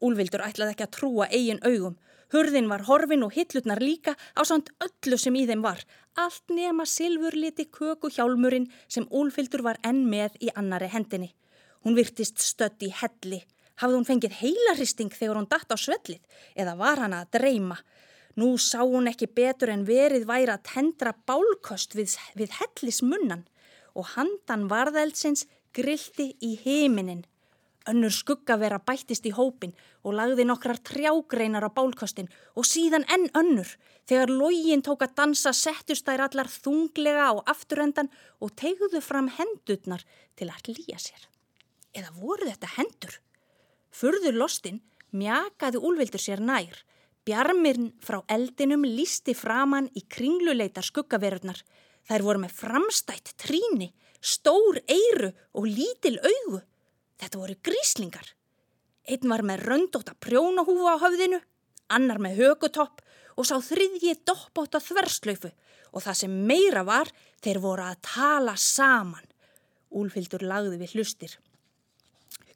Úlvildur 0.00 0.44
ætlaði 0.46 0.74
ekki 0.74 0.86
að 0.86 0.94
trúa 0.96 1.28
eigin 1.28 1.60
augum. 1.66 1.98
Hurðin 2.32 2.70
var 2.70 2.86
horfin 2.86 3.24
og 3.26 3.34
hillutnar 3.34 3.82
líka 3.82 4.14
á 4.38 4.42
samt 4.46 4.70
öllu 4.80 5.18
sem 5.18 5.36
í 5.36 5.44
þeim 5.50 5.64
var. 5.66 5.82
Allt 6.16 6.52
nema 6.54 6.86
silfurliti 6.86 7.66
köku 7.68 8.08
hjálmurinn 8.14 8.70
sem 8.88 9.08
Úlvildur 9.10 9.64
var 9.66 9.80
enn 9.84 10.06
með 10.08 10.38
í 10.40 10.52
annari 10.54 10.88
hendinni. 10.88 11.34
Hún 11.84 11.96
virtist 11.98 12.40
stött 12.40 12.82
í 12.86 12.92
helli. 12.94 13.42
Hafði 13.80 13.96
hún 13.96 14.08
fengið 14.08 14.36
heilaristing 14.40 15.12
þegar 15.16 15.40
hún 15.40 15.48
datt 15.50 15.72
á 15.72 15.76
svellið 15.80 16.20
eða 16.54 16.76
var 16.76 17.00
hann 17.00 17.16
að 17.16 17.30
dreyma? 17.38 17.78
Nú 18.38 18.54
sá 18.58 18.84
hún 18.84 19.10
ekki 19.10 19.26
betur 19.26 19.72
en 19.72 19.86
verið 19.88 20.26
væri 20.28 20.52
að 20.54 20.66
tendra 20.70 21.14
bálkost 21.26 21.96
við, 21.98 22.14
við 22.38 22.54
hellismunnan 22.60 23.46
og 23.98 24.12
handan 24.14 24.68
varðeldsins 24.70 25.46
grilti 25.74 26.34
í 26.40 26.54
heiminin. 26.64 27.24
Önnur 27.88 28.12
skuggavera 28.12 28.78
bættist 28.84 29.24
í 29.26 29.32
hópin 29.34 29.72
og 30.04 30.14
lagði 30.18 30.44
nokkrar 30.46 30.78
trjágreinar 30.84 31.64
á 31.64 31.70
bálkostin 31.72 32.28
og 32.54 32.68
síðan 32.68 33.06
enn 33.08 33.30
önnur. 33.34 33.70
Þegar 34.06 34.32
lógin 34.34 34.84
tók 34.84 35.02
að 35.06 35.16
dansa 35.16 35.52
settust 35.56 36.06
þær 36.06 36.26
allar 36.26 36.50
þunglega 36.50 37.30
á 37.32 37.34
afturendan 37.50 38.10
og 38.38 38.52
tegðuðu 38.60 39.00
fram 39.02 39.30
hendurnar 39.38 40.04
til 40.36 40.50
að 40.52 40.70
hlýja 40.70 41.00
sér. 41.00 41.26
Eða 41.96 42.12
voru 42.20 42.50
þetta 42.50 42.74
hendur? 42.76 43.16
Furður 43.90 44.36
lostinn 44.38 44.82
mjakaði 45.10 45.80
úlvildur 45.80 46.22
sér 46.22 46.42
nær. 46.44 46.84
Bjarmirn 47.28 47.90
frá 48.00 48.22
eldinum 48.32 48.86
lísti 48.88 49.34
framann 49.36 49.90
í 49.96 50.02
kringluleitar 50.08 50.86
skuggaverurnar. 50.86 51.58
Þær 52.08 52.24
voru 52.24 52.42
með 52.42 52.54
framstætt 52.56 53.34
tríni, 53.38 53.90
stór 54.20 54.80
eiru 54.88 55.30
og 55.52 55.68
lítil 55.68 56.16
augu. 56.18 56.62
Þetta 57.20 57.40
voru 57.42 57.56
gríslingar. 57.62 58.32
Einn 59.10 59.28
var 59.28 59.44
með 59.44 59.66
röndóta 59.68 60.14
prjónahúfu 60.16 60.88
á 60.88 60.96
höfðinu, 61.02 61.40
annar 61.92 62.20
með 62.22 62.40
högutopp 62.40 63.02
og 63.36 63.48
sá 63.48 63.56
þriðji 63.64 64.16
doppóta 64.28 64.80
þverslaufu 64.80 65.50
og 65.90 66.04
það 66.04 66.18
sem 66.22 66.34
meira 66.46 66.84
var, 66.86 67.10
þeir 67.42 67.60
voru 67.60 67.84
að 67.84 68.00
tala 68.06 68.56
saman. 68.56 69.26
Úlfildur 69.90 70.44
lagði 70.46 70.78
við 70.80 70.96
hlustir. 70.96 71.36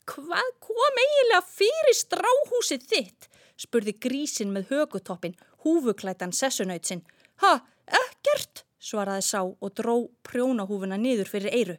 Hvað 0.09 0.51
kom 0.63 1.01
eiginlega 1.01 1.43
fyrir 1.49 1.97
stráhúsið 1.99 2.85
þitt? 2.91 3.29
Spurði 3.61 3.95
grísin 4.07 4.53
með 4.55 4.71
högutoppin, 4.73 5.37
húfuklætan 5.65 6.35
sessunautsinn. 6.35 7.05
Ha, 7.43 7.59
ekkert, 7.87 8.65
svaraði 8.83 9.27
sá 9.27 9.41
og 9.45 9.75
dró 9.79 9.97
prjónahúfuna 10.27 10.99
niður 11.01 11.31
fyrir 11.31 11.55
eiru. 11.55 11.77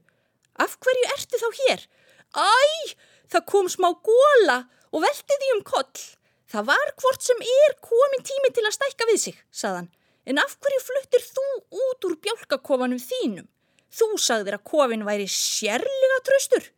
Af 0.62 0.78
hverju 0.80 1.10
ertu 1.16 1.42
þá 1.42 1.50
hér? 1.62 1.88
Æ, 2.36 2.96
það 3.32 3.48
kom 3.52 3.68
smá 3.72 3.90
góla 4.06 4.62
og 4.92 5.04
velti 5.04 5.40
því 5.42 5.52
um 5.58 5.66
koll. 5.68 6.06
Það 6.52 6.70
var 6.70 6.94
hvort 7.02 7.26
sem 7.26 7.42
er 7.42 7.76
komin 7.84 8.24
tími 8.24 8.52
til 8.54 8.64
að 8.68 8.78
stækka 8.78 9.08
við 9.10 9.20
sig, 9.26 9.38
saðan. 9.52 9.90
En 10.26 10.40
af 10.42 10.56
hverju 10.62 10.82
fluttir 10.82 11.26
þú 11.26 11.46
út 11.86 12.08
úr 12.08 12.16
bjálkakofanum 12.24 13.02
þínum? 13.02 13.48
Þú 13.96 14.08
sagðir 14.20 14.58
að 14.58 14.66
kofin 14.72 15.06
væri 15.08 15.28
sérlega 15.32 16.22
tröstur. 16.26 16.72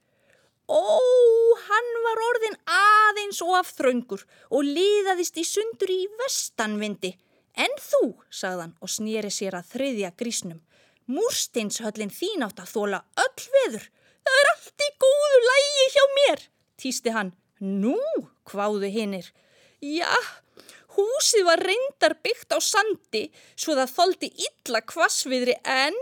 Ó, 0.67 0.83
hann 1.67 1.89
var 2.03 2.21
orðin 2.27 2.57
aðeins 2.67 3.39
og 3.45 3.53
af 3.61 3.69
þraungur 3.77 4.25
og 4.51 4.67
liðaðist 4.67 5.39
í 5.39 5.45
sundur 5.47 5.93
í 5.93 6.01
vestanvindi. 6.19 7.13
En 7.57 7.71
þú, 7.81 8.17
sagðan 8.29 8.75
og 8.83 8.91
snýri 8.91 9.31
sér 9.33 9.55
að 9.57 9.71
þriðja 9.71 10.11
grísnum. 10.19 10.59
Múrsteinshöllin 11.07 12.11
þín 12.11 12.43
átt 12.45 12.59
að 12.59 12.73
þóla 12.75 12.99
öll 13.23 13.45
veður. 13.55 13.87
Það 14.27 14.39
er 14.41 14.49
allt 14.51 14.83
í 14.83 14.89
góðu 15.05 15.39
lægi 15.45 15.87
hjá 15.93 16.03
mér, 16.17 16.43
týsti 16.83 17.15
hann. 17.15 17.31
Nú, 17.63 17.95
hváðu 18.51 18.91
hinnir. 18.91 19.31
Já, 19.81 20.11
húsið 20.97 21.47
var 21.47 21.63
reyndar 21.63 22.17
byggt 22.25 22.53
á 22.53 22.59
sandi 22.59 23.27
svo 23.55 23.77
það 23.79 23.93
þóldi 23.95 24.33
illa 24.49 24.83
kvassviðri 24.83 25.55
en... 25.63 25.97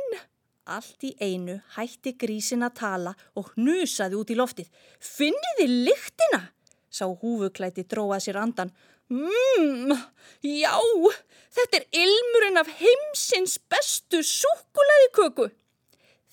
Allt 0.65 1.03
í 1.05 1.11
einu 1.21 1.59
hætti 1.75 2.15
grísin 2.17 2.65
að 2.65 2.77
tala 2.79 3.11
og 3.37 3.51
hnusaði 3.53 4.17
út 4.17 4.31
í 4.33 4.37
loftið. 4.39 4.69
Finniði 4.97 5.67
lyktina? 5.85 6.39
Sá 6.89 7.05
húfuklæti 7.05 7.85
dróað 7.85 8.23
sér 8.25 8.39
andan. 8.41 8.71
Mmm, 9.13 9.93
já, 10.41 10.73
þetta 11.53 11.77
er 11.77 11.85
ilmurinn 12.01 12.57
af 12.57 12.71
heimsins 12.79 13.59
bestu 13.69 14.23
súkulæði 14.25 15.11
köku. 15.13 15.47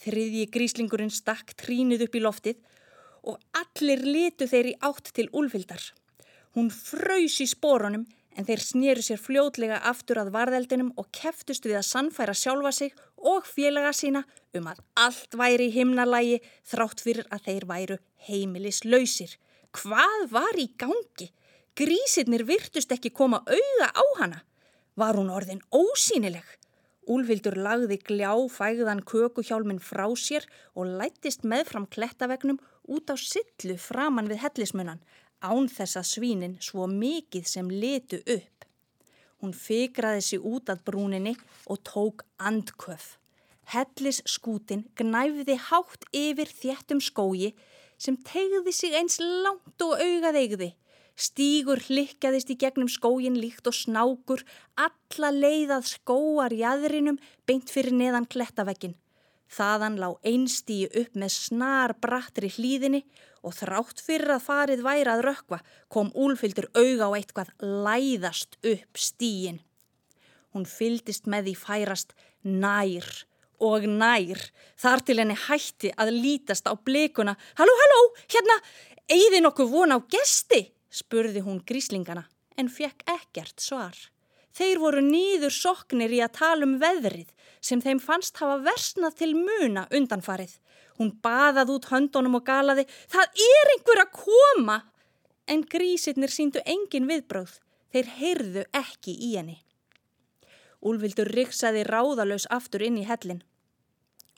Þriðji 0.00 0.46
gríslingurinn 0.54 1.12
stakk 1.12 1.52
trínið 1.60 2.06
upp 2.06 2.16
í 2.16 2.24
loftið 2.24 2.62
og 3.28 3.36
allir 3.60 4.00
litu 4.06 4.48
þeir 4.48 4.72
í 4.72 4.78
átt 4.80 5.12
til 5.12 5.28
úlfildar. 5.28 5.84
Hún 6.56 6.72
fröys 6.72 7.36
í 7.44 7.50
spórunum 7.52 8.08
en 8.36 8.46
þeir 8.48 8.62
snýru 8.64 9.04
sér 9.04 9.20
fljótlega 9.20 9.80
aftur 9.88 10.20
að 10.22 10.32
varðeldinum 10.34 10.92
og 11.00 11.10
keftust 11.14 11.66
við 11.68 11.78
að 11.80 11.88
sannfæra 11.88 12.34
sjálfa 12.36 12.72
sig 12.76 12.94
og 13.16 13.46
félaga 13.46 13.92
sína 13.96 14.24
um 14.56 14.68
að 14.70 14.80
allt 15.04 15.36
væri 15.38 15.68
í 15.68 15.74
himnalægi 15.76 16.40
þrátt 16.72 17.04
fyrir 17.04 17.28
að 17.30 17.46
þeir 17.48 17.68
væru 17.70 17.98
heimilis 18.28 18.82
lausir. 18.84 19.36
Hvað 19.72 20.26
var 20.32 20.58
í 20.60 20.68
gangi? 20.80 21.30
Grísirnir 21.76 22.44
virtust 22.44 22.92
ekki 22.92 23.12
koma 23.16 23.40
auða 23.48 23.88
á 23.96 24.04
hana. 24.20 24.42
Var 24.96 25.16
hún 25.16 25.32
orðin 25.32 25.62
ósýnileg? 25.72 26.44
Úlvildur 27.10 27.56
lagði 27.58 27.96
gljá 27.98 28.34
fægðan 28.52 29.00
kökuhjálmin 29.08 29.80
frá 29.82 30.04
sér 30.14 30.44
og 30.78 30.92
lættist 31.00 31.42
meðfram 31.42 31.88
klettavegnum 31.90 32.60
út 32.86 33.10
á 33.10 33.16
sillu 33.18 33.78
framann 33.80 34.28
við 34.30 34.42
hellismunan, 34.44 35.00
án 35.42 35.68
þess 35.68 35.99
að 36.00 36.08
svínin 36.08 36.54
svo 36.62 36.87
mikið 36.90 37.49
sem 37.49 37.70
letu 37.70 38.22
upp. 38.22 38.66
Hún 39.42 39.54
fikraði 39.58 40.22
sig 40.22 40.44
út 40.46 40.70
að 40.70 40.84
brúninni 40.87 41.34
og 41.66 41.82
tók 41.88 42.22
andköf. 42.38 43.16
Hellisskútin 43.72 44.87
gnæfði 44.99 45.56
hátt 45.68 46.06
yfir 46.14 46.50
þjættum 46.50 47.02
skógi 47.02 47.52
sem 47.99 48.16
tegði 48.26 48.72
sig 48.75 48.94
eins 48.99 49.18
langt 49.18 49.82
og 49.82 49.99
augað 49.99 50.38
eigði. 50.38 50.70
Stígur 51.18 51.82
hlikkaðist 51.88 52.50
í 52.54 52.56
gegnum 52.58 52.88
skógin 52.88 53.37
líkt 53.38 53.68
og 53.68 53.76
snákur, 53.76 54.42
alla 54.78 55.30
leiðað 55.34 55.90
skóar 55.90 56.54
jæðrinum 56.56 57.20
beint 57.46 57.70
fyrir 57.70 57.94
neðan 57.94 58.26
klettavekkin. 58.30 58.96
Þaðan 59.52 59.99
lág 60.00 60.14
einstíu 60.25 60.88
upp 60.97 61.16
með 61.18 61.35
snar 61.35 61.92
brattri 62.00 62.49
hlýðinni 62.54 63.02
og 63.44 63.56
þrátt 63.59 64.00
fyrir 64.00 64.37
að 64.37 64.47
farið 64.47 64.85
væri 64.87 65.12
að 65.12 65.25
rökva 65.26 65.59
kom 65.92 66.12
úlfyldur 66.16 66.71
auga 66.73 67.11
á 67.11 67.16
eitthvað 67.18 67.52
læðast 67.61 68.56
upp 68.62 68.97
stíin. 68.97 69.61
Hún 70.52 70.64
fyldist 70.68 71.28
með 71.28 71.50
því 71.50 71.54
færast 71.59 72.14
nær 72.44 73.09
og 73.62 73.87
nær 73.87 74.40
þar 74.80 75.04
til 75.06 75.18
henni 75.21 75.37
hætti 75.49 75.92
að 76.00 76.14
lítast 76.16 76.66
á 76.68 76.75
blikuna. 76.75 77.37
Halló, 77.59 77.75
halló, 77.82 78.00
hérna, 78.32 78.56
eigði 79.11 79.42
nokkuð 79.42 79.75
von 79.75 79.97
á 79.97 79.99
gesti? 80.11 80.71
spurði 80.92 81.40
hún 81.44 81.62
gríslingana 81.64 82.26
en 82.61 82.68
fekk 82.68 83.04
ekkert 83.09 83.62
svar. 83.64 83.97
Þeir 84.52 84.80
voru 84.82 85.00
nýður 85.04 85.54
soknir 85.56 86.12
í 86.12 86.21
að 86.21 86.35
tala 86.37 86.66
um 86.68 86.75
veðrið 86.80 87.30
sem 87.62 87.81
þeim 87.81 88.00
fannst 88.02 88.40
hafa 88.42 88.59
versnað 88.66 89.19
til 89.23 89.33
muna 89.38 89.87
undanfarið. 89.95 90.57
Hún 90.99 91.12
baðað 91.25 91.73
út 91.76 91.88
höndunum 91.92 92.38
og 92.38 92.47
galaði, 92.47 92.87
það 93.09 93.45
er 93.49 93.75
einhver 93.76 94.02
að 94.04 94.16
koma! 94.19 94.78
En 95.50 95.64
grísirnir 95.66 96.31
síndu 96.31 96.61
engin 96.66 97.09
viðbróð, 97.09 97.57
þeir 97.95 98.11
heyrðu 98.19 98.66
ekki 98.78 99.14
í 99.14 99.33
henni. 99.37 99.57
Úlvildur 100.83 101.31
riksaði 101.31 101.83
ráðalös 101.87 102.47
aftur 102.50 102.83
inn 102.87 102.99
í 102.99 103.07
hellin 103.07 103.42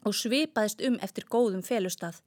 og 0.05 0.13
svipaðist 0.13 0.83
um 0.85 0.99
eftir 1.01 1.25
góðum 1.33 1.63
felustað. 1.65 2.19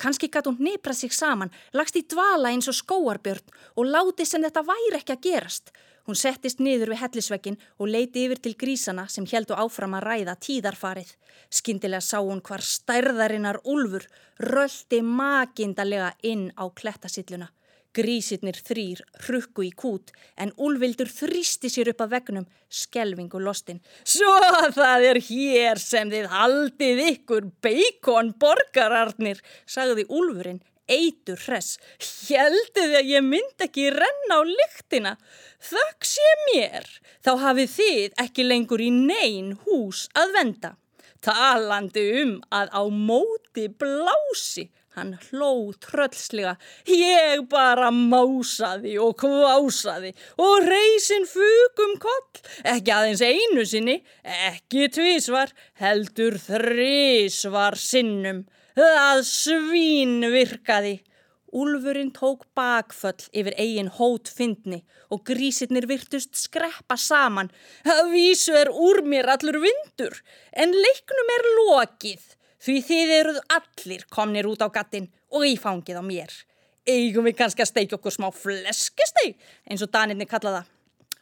Kanski 0.00 0.28
gæti 0.32 0.50
hún 0.50 0.60
nýpra 0.60 0.94
sig 0.96 1.12
saman, 1.12 1.52
lagst 1.72 1.96
í 1.96 2.04
dvala 2.08 2.52
eins 2.52 2.68
og 2.68 2.76
skóarbjörn 2.76 3.54
og 3.76 3.88
láti 3.88 4.26
sem 4.28 4.44
þetta 4.44 4.64
væri 4.66 4.98
ekki 4.98 5.14
að 5.14 5.22
gerast. 5.28 5.72
Hún 6.06 6.14
settist 6.14 6.60
niður 6.62 6.92
við 6.92 7.00
hellisvekkin 7.02 7.58
og 7.82 7.90
leiti 7.90 8.22
yfir 8.26 8.38
til 8.42 8.54
grísana 8.58 9.08
sem 9.10 9.26
heldu 9.26 9.56
áfram 9.58 9.96
að 9.98 10.06
ræða 10.06 10.36
tíðarfarið. 10.46 11.08
Skindilega 11.50 12.04
sá 12.04 12.20
hún 12.20 12.42
hvar 12.46 12.62
stærðarinnar 12.62 13.58
úlfur 13.66 14.06
röldi 14.38 15.02
makindalega 15.02 16.12
inn 16.22 16.52
á 16.54 16.64
klettasilluna. 16.70 17.50
Grísirnir 17.96 18.58
þrýr 18.60 19.00
hrukku 19.24 19.64
í 19.64 19.70
kút 19.72 20.12
en 20.36 20.52
Úlvildur 20.60 21.08
þrýsti 21.08 21.70
sér 21.72 21.90
upp 21.94 22.02
að 22.04 22.12
vegnum, 22.12 22.46
skelvingu 22.68 23.40
lostin. 23.40 23.80
Svo 24.04 24.34
það 24.76 25.06
er 25.10 25.20
hér 25.30 25.80
sem 25.80 26.12
þið 26.12 26.28
haldið 26.34 27.02
ykkur 27.06 27.48
beikon 27.64 28.34
borgararnir, 28.42 29.40
sagði 29.64 30.04
Úlfurinn, 30.12 30.60
eitur 30.90 31.40
hress. 31.46 31.76
Hjelduði 31.98 33.00
að 33.00 33.12
ég 33.14 33.26
mynd 33.26 33.66
ekki 33.66 33.90
renna 33.94 34.40
á 34.40 34.42
lyktina. 34.46 35.14
Þökk 35.66 36.08
sé 36.08 36.32
mér, 36.48 36.88
þá 37.24 37.32
hafið 37.44 37.74
þið 37.76 38.24
ekki 38.26 38.46
lengur 38.46 38.82
í 38.84 38.90
neyn 38.94 39.54
hús 39.64 40.06
að 40.14 40.34
venda. 40.38 40.72
Talandi 41.24 42.06
um 42.22 42.34
að 42.54 42.74
á 42.76 42.82
móti 42.92 43.66
blási 43.72 44.68
Hann 44.96 45.10
hló 45.28 45.74
tröllslega, 45.84 46.54
ég 46.88 47.42
bara 47.52 47.90
másaði 47.92 48.94
og 49.04 49.18
kvásaði 49.20 50.14
og 50.40 50.64
reysin 50.64 51.26
fugum 51.28 51.92
koll, 52.00 52.40
ekki 52.64 52.94
aðeins 52.96 53.20
einu 53.20 53.66
sinni, 53.68 53.98
ekki 54.48 54.88
tvísvar, 54.96 55.52
heldur 55.82 56.38
þrísvar 56.40 57.76
sinnum, 57.76 58.46
það 58.76 59.22
svín 59.24 60.18
virkaði. 60.32 61.00
Úlfurinn 61.56 62.10
tók 62.12 62.42
bakföll 62.58 63.22
yfir 63.32 63.54
eigin 63.56 63.88
hót 63.96 64.28
fyndni 64.28 64.82
og 65.14 65.22
grísirnir 65.24 65.86
virtust 65.88 66.34
skreppa 66.36 66.98
saman. 67.00 67.48
Það 67.86 68.10
vísu 68.12 68.56
er 68.58 68.68
úr 68.68 69.00
mér 69.06 69.30
allur 69.36 69.62
vindur, 69.62 70.18
en 70.52 70.74
leiknum 70.74 71.32
er 71.36 71.46
lokið, 71.60 72.26
því 72.60 72.76
þið 72.90 73.14
eruð 73.20 73.40
allir 73.56 74.04
komnir 74.12 74.50
út 74.50 74.66
á 74.66 74.68
gattin 74.74 75.08
og 75.32 75.46
í 75.48 75.54
fangið 75.56 76.02
á 76.02 76.04
mér. 76.04 76.34
Eigum 76.86 77.26
við 77.26 77.38
kannski 77.40 77.64
að 77.64 77.72
steikja 77.72 77.96
okkur 77.96 78.14
smá 78.18 78.28
fleskesteig, 78.34 79.38
eins 79.70 79.86
og 79.86 79.94
Danirni 79.94 80.28
kallaða. 80.28 80.66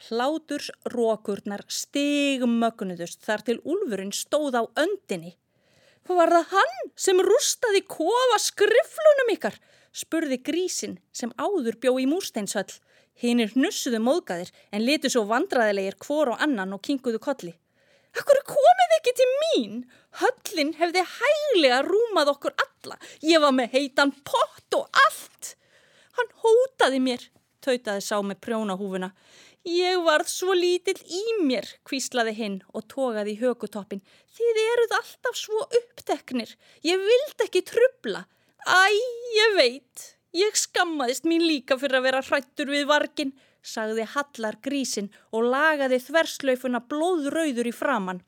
Hláturs 0.09 0.73
rókurnar 0.91 1.63
stigmögnuðust 1.71 3.23
þar 3.25 3.47
til 3.47 3.61
Úlfurinn 3.63 4.13
stóð 4.13 4.59
á 4.59 4.63
öndinni. 4.83 5.37
Var 6.05 6.29
það 6.29 6.51
hann 6.51 6.91
sem 7.01 7.21
rústaði 7.25 7.81
kofa 7.89 8.37
skriflunum 8.43 9.31
ykkar? 9.33 9.55
spurði 9.95 10.37
grísin 10.43 10.99
sem 11.15 11.31
áður 11.39 11.79
bjó 11.81 11.95
í 12.03 12.05
múrsteinshöll. 12.11 12.75
Hinnir 13.15 13.53
hnussuðu 13.55 14.01
móðgæðir 14.03 14.51
en 14.75 14.83
litu 14.85 15.09
svo 15.09 15.23
vandraðilegir 15.31 15.97
hvor 16.03 16.33
og 16.35 16.43
annan 16.43 16.75
og 16.75 16.83
kinguðu 16.85 17.21
kolli. 17.23 17.55
Akkur 18.15 18.41
komið 18.47 18.97
ekki 18.99 19.15
til 19.17 19.29
mín? 19.41 19.79
Höllin 20.21 20.75
hefði 20.79 21.07
hæglega 21.15 21.81
rúmað 21.87 22.35
okkur 22.35 22.57
alla. 22.67 22.99
Ég 23.23 23.41
var 23.43 23.55
með 23.55 23.79
heitan 23.79 24.13
pott 24.27 24.77
og 24.77 25.01
allt. 25.07 25.55
Hann 26.19 26.31
hótaði 26.43 27.01
mér, 27.03 27.25
tautaði 27.65 28.05
sá 28.05 28.19
með 28.23 28.43
prjónahúfuna. 28.45 29.11
Ég 29.65 30.03
varð 30.05 30.29
svo 30.29 30.53
lítill 30.53 30.99
í 31.09 31.23
mér, 31.49 31.65
kvíslaði 31.89 32.35
hinn 32.37 32.57
og 32.77 32.85
tógaði 32.93 33.33
í 33.33 33.39
hökutoppin. 33.41 34.03
Þið 34.37 34.59
eruð 34.61 34.93
alltaf 34.99 35.39
svo 35.41 35.63
uppteknir. 35.65 36.53
Ég 36.85 37.01
vild 37.01 37.45
ekki 37.47 37.63
trubla. 37.71 38.27
Æ, 38.69 38.93
ég 39.37 39.57
veit, 39.57 40.05
ég 40.37 40.57
skammaðist 40.61 41.25
mín 41.25 41.47
líka 41.49 41.79
fyrir 41.81 42.01
að 42.01 42.07
vera 42.11 42.23
hrættur 42.29 42.73
við 42.73 42.85
vargin, 42.93 43.33
sagði 43.65 44.05
Hallar 44.13 44.61
grísin 44.61 45.09
og 45.33 45.49
lagaði 45.49 46.03
þverslaufuna 46.11 46.83
blóðrauður 46.85 47.71
í 47.71 47.73
framann. 47.73 48.21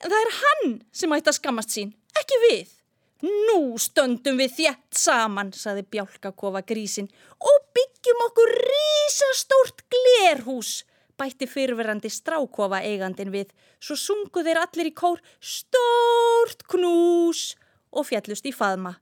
En 0.00 0.12
það 0.12 0.20
er 0.20 0.36
hann 0.42 0.76
sem 0.92 1.16
ætti 1.16 1.32
að 1.32 1.40
skammast 1.40 1.72
sín, 1.72 1.96
ekki 2.20 2.40
við. 2.44 2.79
Nú 3.26 3.76
stöndum 3.80 4.38
við 4.40 4.54
þjætt 4.56 4.96
saman, 4.96 5.52
sagði 5.52 5.84
Bjálkakofa 5.92 6.62
grísin 6.66 7.10
og 7.40 7.66
byggjum 7.76 8.24
okkur 8.26 8.54
rísastórt 8.70 9.84
glerhús, 9.92 10.84
bætti 11.20 11.48
fyrverandi 11.50 12.08
strákofa 12.12 12.80
eigandin 12.86 13.32
við. 13.34 13.52
Svo 13.80 13.96
sungu 13.96 14.44
þeir 14.44 14.62
allir 14.62 14.90
í 14.90 14.96
kór 14.96 15.20
stórt 15.40 16.64
knús 16.72 17.54
og 17.92 18.08
fjallust 18.08 18.48
í 18.48 18.54
faðma. 18.56 18.96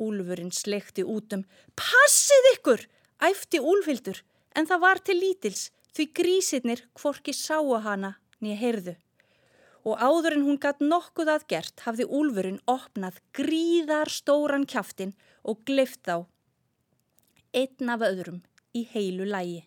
Úlfurinn 0.00 0.52
slekti 0.52 1.04
út 1.04 1.36
um. 1.36 1.44
Passið 1.76 2.52
ykkur! 2.56 2.86
æfti 3.22 3.60
Úlfildur 3.60 4.20
en 4.56 4.68
það 4.68 4.82
var 4.82 5.00
til 5.00 5.16
lítils 5.20 5.70
því 5.96 6.06
grísirnir 6.18 6.82
hvorki 7.00 7.32
sáu 7.32 7.76
hana 7.80 8.16
nýja 8.40 8.60
heyrðu. 8.60 8.94
Og 9.86 10.00
áður 10.02 10.34
en 10.34 10.44
hún 10.48 10.58
gatt 10.58 10.82
nokkuð 10.82 11.30
að 11.30 11.46
gert 11.52 11.84
hafði 11.86 12.08
Úlfurinn 12.18 12.58
opnað 12.66 13.20
gríðar 13.38 14.10
stóran 14.10 14.66
kjaftin 14.66 15.14
og 15.46 15.62
gleift 15.68 16.02
þá. 16.02 16.26
Einn 17.54 17.94
af 17.94 18.02
öðrum 18.02 18.42
í 18.74 18.82
heilu 18.90 19.28
lægi. 19.30 19.62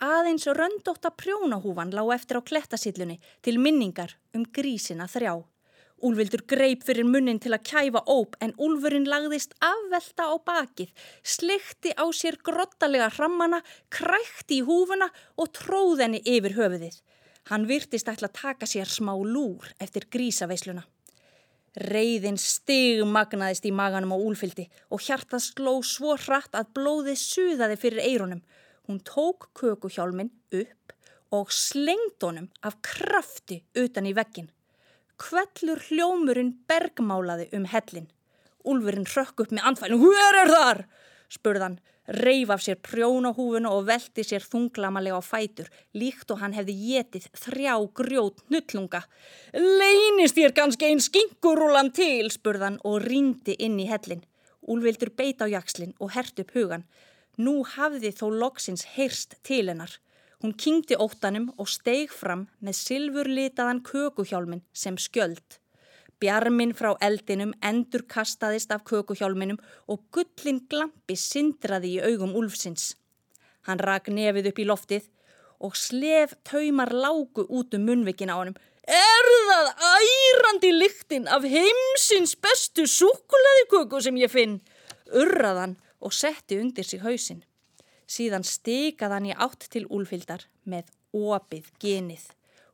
Aðeins 0.00 0.46
röndótt 0.56 1.04
að 1.04 1.18
prjónahúfan 1.20 1.90
lág 1.92 2.14
eftir 2.14 2.38
á 2.40 2.42
klettasillunni 2.46 3.18
til 3.44 3.58
minningar 3.60 4.14
um 4.32 4.46
grísina 4.46 5.10
þrjá. 5.10 5.34
Úlvildur 6.00 6.46
greip 6.48 6.86
fyrir 6.86 7.04
munnin 7.04 7.42
til 7.42 7.52
að 7.52 7.66
kæfa 7.68 8.00
óp 8.08 8.38
en 8.40 8.54
úlfurinn 8.56 9.04
lagðist 9.04 9.52
afvelta 9.60 10.30
á 10.32 10.34
bakið, 10.40 10.94
slikti 11.20 11.92
á 11.92 12.08
sér 12.16 12.38
grottalega 12.40 13.10
hrammana, 13.18 13.60
krækti 13.92 14.62
í 14.62 14.64
húfuna 14.64 15.10
og 15.36 15.52
tróð 15.58 16.06
henni 16.06 16.22
yfir 16.24 16.56
höfuðið. 16.56 16.96
Hann 17.48 17.66
virtist 17.68 18.08
ætla 18.10 18.28
að 18.28 18.38
taka 18.40 18.68
sér 18.68 18.88
smá 18.90 19.14
lúr 19.16 19.70
eftir 19.80 20.06
grísaveisluna. 20.12 20.84
Reyðin 21.80 22.38
stigmagnaðist 22.40 23.66
í 23.68 23.72
maganum 23.72 24.14
á 24.14 24.18
úlfildi 24.18 24.66
og 24.90 25.02
hjartað 25.06 25.44
sló 25.46 25.74
svo 25.86 26.16
hratt 26.18 26.56
að 26.58 26.72
blóðið 26.76 27.18
suðaði 27.22 27.76
fyrir 27.78 28.04
eirunum. 28.04 28.42
Hún 28.86 28.98
tók 29.06 29.50
kökuhjálmin 29.54 30.32
upp 30.50 30.94
og 31.30 31.52
slengd 31.54 32.18
honum 32.26 32.48
af 32.66 32.80
krafti 32.82 33.62
utan 33.78 34.08
í 34.10 34.14
veggin. 34.18 34.50
Kvellur 35.20 35.78
hljómurinn 35.86 36.56
bergmálaði 36.66 37.50
um 37.54 37.68
hellin. 37.70 38.08
Úlfurinn 38.66 39.06
rökk 39.06 39.44
upp 39.44 39.54
með 39.54 39.70
andfælum. 39.70 40.02
Hver 40.02 40.38
er 40.42 40.50
þar? 40.50 40.82
Spurðan, 41.30 41.78
reif 42.10 42.50
af 42.50 42.62
sér 42.64 42.78
prjónahúfuna 42.82 43.70
og 43.70 43.86
velti 43.88 44.24
sér 44.26 44.42
þunglamalega 44.42 45.20
á 45.20 45.22
fætur, 45.22 45.70
líkt 45.94 46.32
og 46.34 46.40
hann 46.42 46.56
hefði 46.56 46.74
getið 46.80 47.28
þrjá 47.44 47.74
grjót 48.00 48.42
nullunga. 48.50 49.04
Leinist 49.54 50.40
ég 50.40 50.54
kannski 50.56 50.90
einn 50.90 51.02
skinkurúlan 51.02 51.92
til, 51.94 52.30
spurðan 52.34 52.80
og 52.84 53.00
rindi 53.06 53.54
inn 53.58 53.78
í 53.78 53.88
hellin. 53.90 54.24
Úlvildur 54.66 55.14
beit 55.16 55.40
á 55.40 55.46
jakslinn 55.48 55.94
og 55.98 56.12
hert 56.16 56.42
upp 56.42 56.54
hugan. 56.54 56.84
Nú 57.38 57.62
hafði 57.76 58.10
þó 58.12 58.26
loksins 58.42 58.84
heyrst 58.96 59.38
til 59.46 59.70
hennar. 59.70 59.92
Hún 60.42 60.56
kynkti 60.56 60.96
óttanum 60.96 61.50
og 61.60 61.68
steig 61.68 62.12
fram 62.16 62.46
með 62.64 62.78
silfurlitaðan 62.80 63.82
kökuhjálmin 63.84 64.64
sem 64.72 64.96
skjöld. 64.96 65.60
Bjarmin 66.20 66.74
frá 66.76 66.90
eldinum 67.00 67.54
endur 67.64 68.02
kastaðist 68.14 68.72
af 68.74 68.84
kökuhjálminum 68.88 69.60
og 69.88 70.02
gullin 70.12 70.60
glampi 70.68 71.16
sindraði 71.16 71.94
í 71.96 72.02
augum 72.10 72.34
úlfsins. 72.36 72.94
Hann 73.64 73.80
rak 73.80 74.10
nefið 74.12 74.50
upp 74.50 74.60
í 74.60 74.66
loftið 74.68 75.06
og 75.64 75.76
slef 75.76 76.34
taumar 76.44 76.92
lágu 76.92 77.46
út 77.48 77.76
um 77.76 77.86
munvikin 77.88 78.32
á 78.32 78.36
honum. 78.36 78.56
Er 78.84 79.28
það 79.48 79.68
ærandi 79.92 80.72
lyktin 80.76 81.28
af 81.28 81.44
heimsins 81.44 82.34
bestu 82.36 82.84
súkulaði 82.88 83.68
köku 83.72 84.00
sem 84.04 84.16
ég 84.20 84.32
finn? 84.32 84.58
Urraðan 85.12 85.76
og 86.00 86.12
setti 86.16 86.58
undir 86.60 86.84
sig 86.84 87.00
hausinn. 87.04 87.44
Síðan 88.10 88.44
stikað 88.44 89.16
hann 89.16 89.30
í 89.30 89.36
átt 89.36 89.68
til 89.72 89.86
úlfildar 89.88 90.44
með 90.64 90.90
opið 91.16 91.72
genið. 91.80 92.24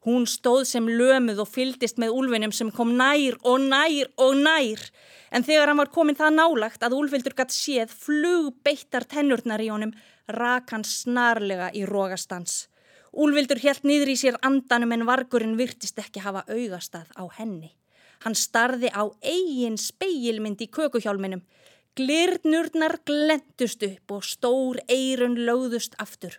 Hún 0.06 0.28
stóð 0.30 0.62
sem 0.70 0.86
lömuð 0.86 1.40
og 1.42 1.48
fyldist 1.50 1.98
með 1.98 2.14
úlfinum 2.14 2.52
sem 2.54 2.70
kom 2.70 2.92
nær 2.94 3.34
og 3.42 3.64
nær 3.64 4.12
og 4.22 4.36
nær. 4.38 4.84
En 5.34 5.42
þegar 5.42 5.72
hann 5.72 5.80
var 5.82 5.90
komin 5.90 6.18
það 6.18 6.36
nálagt 6.36 6.86
að 6.86 6.94
úlfildur 6.94 7.34
gatt 7.34 7.50
séð 7.50 7.90
flug 7.90 8.52
beittar 8.62 9.04
tennurnar 9.10 9.64
í 9.64 9.72
honum, 9.72 9.96
rak 10.30 10.70
hann 10.70 10.86
snarlega 10.86 11.72
í 11.74 11.82
rógastans. 11.90 12.68
Úlfildur 13.10 13.58
helt 13.64 13.82
niður 13.82 14.12
í 14.14 14.16
sér 14.20 14.38
andanum 14.46 14.94
en 14.94 15.06
vargurinn 15.08 15.58
virtist 15.58 15.98
ekki 15.98 16.22
hafa 16.22 16.44
augastað 16.46 17.10
á 17.18 17.26
henni. 17.40 17.74
Hann 18.22 18.38
starði 18.38 18.92
á 18.94 19.10
eigin 19.26 19.76
speilmynd 19.80 20.62
í 20.62 20.70
kökuhjálminum 20.70 21.42
Glirnurnar 21.96 22.98
glendust 23.08 23.80
upp 23.86 24.12
og 24.12 24.24
stór 24.28 24.82
eirun 24.92 25.38
lögðust 25.48 25.94
aftur. 26.02 26.34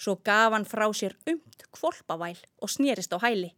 Svo 0.00 0.16
gaf 0.24 0.54
hann 0.54 0.64
frá 0.64 0.86
sér 0.96 1.16
umt 1.28 1.66
kvolpavæl 1.76 2.38
og 2.62 2.72
snýrist 2.72 3.12
á 3.12 3.18
hæli. 3.20 3.50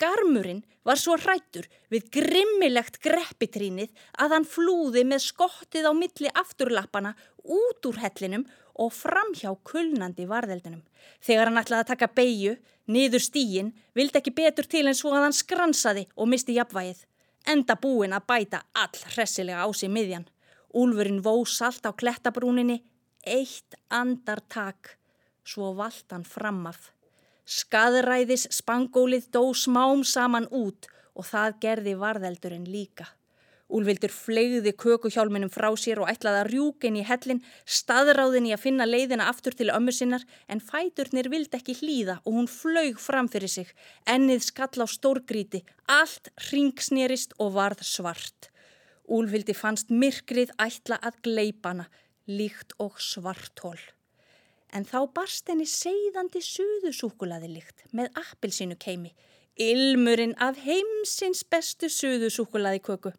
Garmurinn 0.00 0.62
var 0.88 0.96
svo 0.98 1.18
hrættur 1.20 1.68
við 1.92 2.08
grimmilegt 2.16 2.96
greppitrínið 3.04 3.92
að 4.24 4.34
hann 4.34 4.48
flúði 4.48 5.04
með 5.04 5.26
skottið 5.26 5.86
á 5.86 5.92
milli 5.92 6.32
afturlappana 6.42 7.12
út 7.44 7.88
úr 7.90 8.00
hellinum 8.00 8.46
og 8.80 8.94
framhjá 8.96 9.52
kulnandi 9.68 10.26
varðeldinum. 10.30 10.80
Þegar 11.20 11.50
hann 11.50 11.60
ætlaði 11.60 11.84
að 11.84 11.90
taka 11.92 12.08
beigju, 12.16 12.56
niður 12.88 13.22
stíin, 13.22 13.72
vildi 13.94 14.18
ekki 14.22 14.34
betur 14.34 14.68
til 14.74 14.86
en 14.88 14.96
svo 14.96 15.12
að 15.12 15.28
hann 15.28 15.36
skransaði 15.36 16.06
og 16.16 16.30
misti 16.32 16.56
jafnvægið. 16.56 17.04
Enda 17.52 17.76
búin 17.76 18.16
að 18.16 18.26
bæta 18.32 18.62
all 18.72 19.04
hressilega 19.12 19.66
á 19.66 19.68
sig 19.74 19.92
miðjan. 19.92 20.24
Úlfurinn 20.72 21.20
vó 21.20 21.34
salt 21.44 21.84
á 21.84 21.92
klettabrúninni, 21.92 22.80
eitt 23.28 23.76
andartak, 23.92 24.96
svo 25.44 25.72
vald 25.78 26.14
hann 26.14 26.26
framaf. 26.26 26.90
Skaðræðis 27.46 28.46
spangólið 28.54 29.30
dó 29.34 29.42
smám 29.54 30.04
saman 30.06 30.46
út 30.50 30.86
og 31.18 31.26
það 31.28 31.58
gerði 31.64 31.98
varðeldurinn 31.98 32.68
líka. 32.70 33.08
Úlvildur 33.72 34.12
flegði 34.12 34.74
kökuhjálminum 34.76 35.50
frá 35.52 35.70
sér 35.80 36.02
og 36.02 36.10
ætlaði 36.12 36.40
að 36.42 36.50
rjúkin 36.50 36.98
í 37.00 37.04
hellin, 37.08 37.40
staðráðin 37.64 38.50
í 38.50 38.52
að 38.52 38.64
finna 38.66 38.86
leiðina 38.88 39.30
aftur 39.32 39.56
til 39.56 39.70
ömmu 39.72 39.94
sinnar 39.96 40.26
en 40.52 40.60
fæturnir 40.60 41.30
vildi 41.32 41.56
ekki 41.56 41.78
hlýða 41.80 42.18
og 42.26 42.36
hún 42.36 42.50
flög 42.52 43.00
fram 43.00 43.30
fyrir 43.32 43.48
sig. 43.48 43.72
Ennið 44.04 44.44
skall 44.50 44.84
á 44.84 44.86
stórgríti, 44.92 45.62
allt 45.88 46.28
ringsnerist 46.50 47.32
og 47.40 47.56
varð 47.56 47.80
svart. 47.88 48.52
Úlfildi 49.08 49.56
fannst 49.56 49.88
myrkrið 49.88 50.52
ætla 50.60 51.00
að 51.00 51.22
gleipana, 51.24 51.88
líkt 52.28 52.76
og 52.78 53.00
svartól. 53.00 53.80
En 54.72 54.86
þá 54.88 54.98
barst 55.14 55.50
henni 55.52 55.66
seiðandi 55.68 56.40
suðusúkulaði 56.44 57.50
líkt 57.52 57.84
með 57.92 58.08
appilsínu 58.22 58.78
keimi, 58.80 59.12
ilmurinn 59.60 60.32
af 60.40 60.56
heimsins 60.64 61.44
bestu 61.44 61.90
suðusúkulaði 61.92 62.80
köku. 62.88 63.12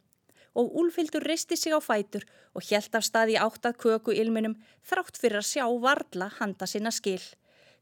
og 0.53 0.69
Úlfildur 0.77 1.23
risti 1.25 1.55
sig 1.57 1.73
á 1.73 1.81
fætur 1.81 2.25
og 2.53 2.61
hjælt 2.61 2.93
af 2.95 3.05
stað 3.05 3.33
í 3.33 3.37
áttað 3.41 3.77
köku 3.83 4.13
ilminum 4.13 4.53
þrátt 4.85 5.17
fyrir 5.17 5.41
að 5.41 5.49
sjá 5.49 5.65
varla 5.81 6.27
handa 6.37 6.67
sinna 6.69 6.91
skil. 6.93 7.21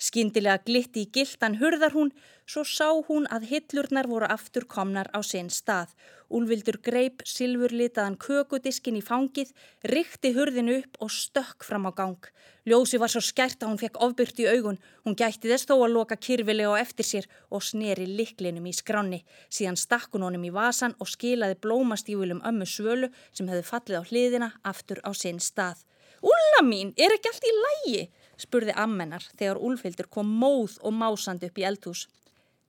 Skindilega 0.01 0.63
glitti 0.65 1.03
í 1.05 1.09
gildan 1.13 1.59
hurðar 1.59 1.93
hún, 1.93 2.09
svo 2.49 2.63
sá 2.65 2.87
hún 3.05 3.27
að 3.29 3.43
hillurnar 3.51 4.07
voru 4.09 4.25
aftur 4.33 4.65
komnar 4.65 5.11
á 5.13 5.21
sinn 5.21 5.51
stað. 5.53 5.91
Úlvildur 6.33 6.79
greip 6.81 7.21
silfurlitaðan 7.27 8.15
kökudiskin 8.17 8.97
í 8.97 9.03
fangið, 9.05 9.51
rikti 9.85 10.31
hurðinu 10.33 10.79
upp 10.79 10.97
og 11.05 11.11
stökk 11.13 11.67
fram 11.67 11.85
á 11.85 11.91
gang. 11.93 12.31
Ljósi 12.65 12.97
var 12.97 13.13
svo 13.13 13.21
skært 13.21 13.61
að 13.61 13.69
hún 13.69 13.81
fekk 13.83 13.99
ofbyrgt 14.07 14.41
í 14.41 14.47
augun. 14.49 14.81
Hún 15.05 15.17
gætti 15.21 15.51
þess 15.51 15.69
þó 15.69 15.75
að 15.77 15.93
loka 15.93 16.17
kyrfilega 16.17 16.73
á 16.73 16.81
eftir 16.81 17.05
sér 17.11 17.29
og 17.53 17.61
sneri 17.61 18.09
liklinum 18.09 18.65
í 18.65 18.73
skranni. 18.73 19.21
Síðan 19.53 19.77
stakk 19.77 20.17
hún 20.17 20.25
honum 20.25 20.49
í 20.49 20.53
vasan 20.55 20.97
og 20.97 21.13
skilaði 21.13 21.59
blómastífulum 21.61 22.41
ömmu 22.41 22.65
svölu 22.65 23.11
sem 23.37 23.53
hefði 23.53 23.69
fallið 23.69 24.01
á 24.01 24.03
hliðina 24.09 24.51
aftur 24.65 25.03
á 25.05 25.13
sinn 25.13 25.37
stað. 25.37 25.85
Úlla 26.21 26.65
mín, 26.65 26.93
er 26.97 27.13
ekki 27.13 27.29
allt 27.29 27.45
í 27.45 27.55
lægi? 27.59 28.03
Spurði 28.41 28.73
ammennar 28.77 29.25
þegar 29.37 29.61
Úlfildur 29.61 30.09
kom 30.09 30.29
móð 30.41 30.79
og 30.81 30.95
másandi 30.97 31.49
upp 31.49 31.61
í 31.61 31.65
eldhús. 31.67 32.07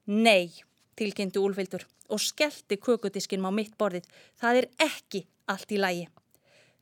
Nei, 0.06 0.52
tilkynnti 0.98 1.40
Úlfildur 1.40 1.87
og 2.12 2.20
skellti 2.20 2.76
kökudiskin 2.76 3.44
á 3.44 3.50
mitt 3.50 3.76
borðið. 3.80 4.08
Það 4.40 4.61
er 4.61 4.68
ekki 4.87 5.24
allt 5.48 5.72
í 5.72 5.80
lægi. 5.80 6.08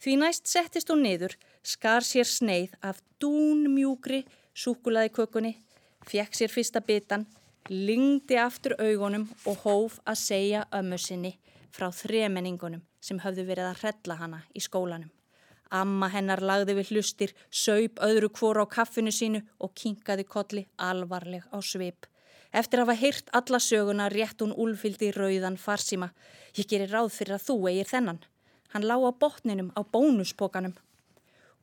Því 0.01 0.17
næst 0.17 0.49
settist 0.49 0.89
hún 0.91 1.05
niður, 1.05 1.35
skar 1.63 2.05
sér 2.07 2.29
sneið 2.29 2.73
af 2.81 3.03
dúnmjúkri 3.21 4.23
súkulaði 4.57 5.13
kökunni, 5.13 5.53
fekk 6.09 6.39
sér 6.39 6.53
fyrsta 6.53 6.81
bitan, 6.81 7.27
lingdi 7.69 8.39
aftur 8.41 8.75
augunum 8.81 9.29
og 9.45 9.61
hóf 9.67 10.01
að 10.09 10.23
segja 10.25 10.65
ömmu 10.75 10.99
sinni 10.99 11.37
frá 11.71 11.91
þremenningunum 11.95 12.83
sem 13.01 13.21
höfðu 13.21 13.47
verið 13.53 13.71
að 13.71 13.83
hrella 13.85 14.21
hana 14.25 14.45
í 14.57 14.65
skólanum. 14.65 15.13
Amma 15.71 16.09
hennar 16.11 16.43
lagði 16.43 16.75
við 16.81 16.91
hlustir, 16.91 17.35
saup 17.51 18.01
öðru 18.03 18.31
kvóra 18.35 18.65
á 18.67 18.73
kaffinu 18.73 19.13
sínu 19.15 19.45
og 19.63 19.75
kinkaði 19.79 20.25
kolli 20.27 20.65
alvarleg 20.77 21.47
á 21.55 21.59
svip. 21.63 22.09
Eftir 22.51 22.81
að 22.81 22.89
hafa 22.89 22.99
heyrt 22.99 23.31
alla 23.39 23.61
söguna 23.63 24.09
rétt 24.11 24.43
hún 24.43 24.55
úlfyldi 24.59 25.13
rauðan 25.15 25.59
farsíma. 25.63 26.11
Ég 26.59 26.67
gerir 26.67 26.91
ráð 26.91 27.13
fyrir 27.15 27.37
að 27.37 27.47
þú 27.47 27.57
eigir 27.71 27.91
þennan. 27.91 28.19
Hann 28.75 28.87
lá 28.87 28.97
á 28.99 29.11
botninum 29.15 29.71
á 29.79 29.87
bónuspokanum. 29.87 30.75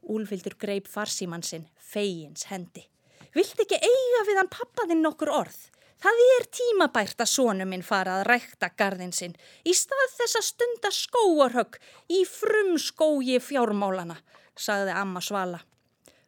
Úlfyldur 0.08 0.56
greip 0.56 0.88
farsíman 0.88 1.44
sinn, 1.44 1.68
feigins 1.76 2.48
hendi. 2.48 2.88
Vilt 3.36 3.60
ekki 3.60 3.76
eiga 3.76 4.24
við 4.30 4.40
hann 4.40 4.52
pappaðinn 4.52 5.04
nokkur 5.04 5.34
orð? 5.44 5.60
Það 5.98 6.20
er 6.36 6.44
tímabært 6.54 7.22
að 7.24 7.30
sónu 7.32 7.66
minn 7.66 7.84
fara 7.86 8.20
að 8.20 8.28
rækta 8.30 8.70
gardin 8.78 9.14
sinn 9.18 9.34
í 9.66 9.74
stað 9.74 10.12
þess 10.20 10.38
að 10.38 10.46
stunda 10.46 10.92
skóarhögg 10.94 11.80
í 12.14 12.20
frum 12.30 12.76
skói 12.78 13.40
fjármálana, 13.42 14.20
sagði 14.54 14.94
amma 14.94 15.24
Svala. 15.26 15.64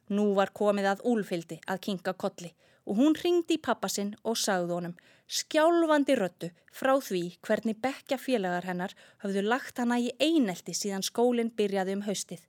Nú 0.10 0.32
var 0.34 0.49
komið 0.58 0.88
að 0.93 1.03
úlfyldi 1.12 1.60
að 1.69 1.84
kinga 1.86 2.15
kolli 2.17 2.49
og 2.89 2.97
hún 2.97 3.13
ringdi 3.13 3.60
í 3.60 3.62
pappa 3.62 3.91
sinn 3.93 4.15
og 4.25 4.39
sagði 4.41 4.73
honum 4.73 4.95
skjálfandi 5.29 6.15
röttu 6.17 6.49
frá 6.73 6.95
því 7.05 7.21
hvernig 7.45 7.77
bekja 7.84 8.17
félagar 8.17 8.65
hennar 8.65 8.97
hafðu 9.21 9.45
lagt 9.45 9.77
hana 9.77 9.99
í 10.01 10.10
einelti 10.17 10.73
síðan 10.73 11.05
skólinn 11.05 11.53
byrjaði 11.53 11.99
um 11.99 12.03
haustið. 12.10 12.41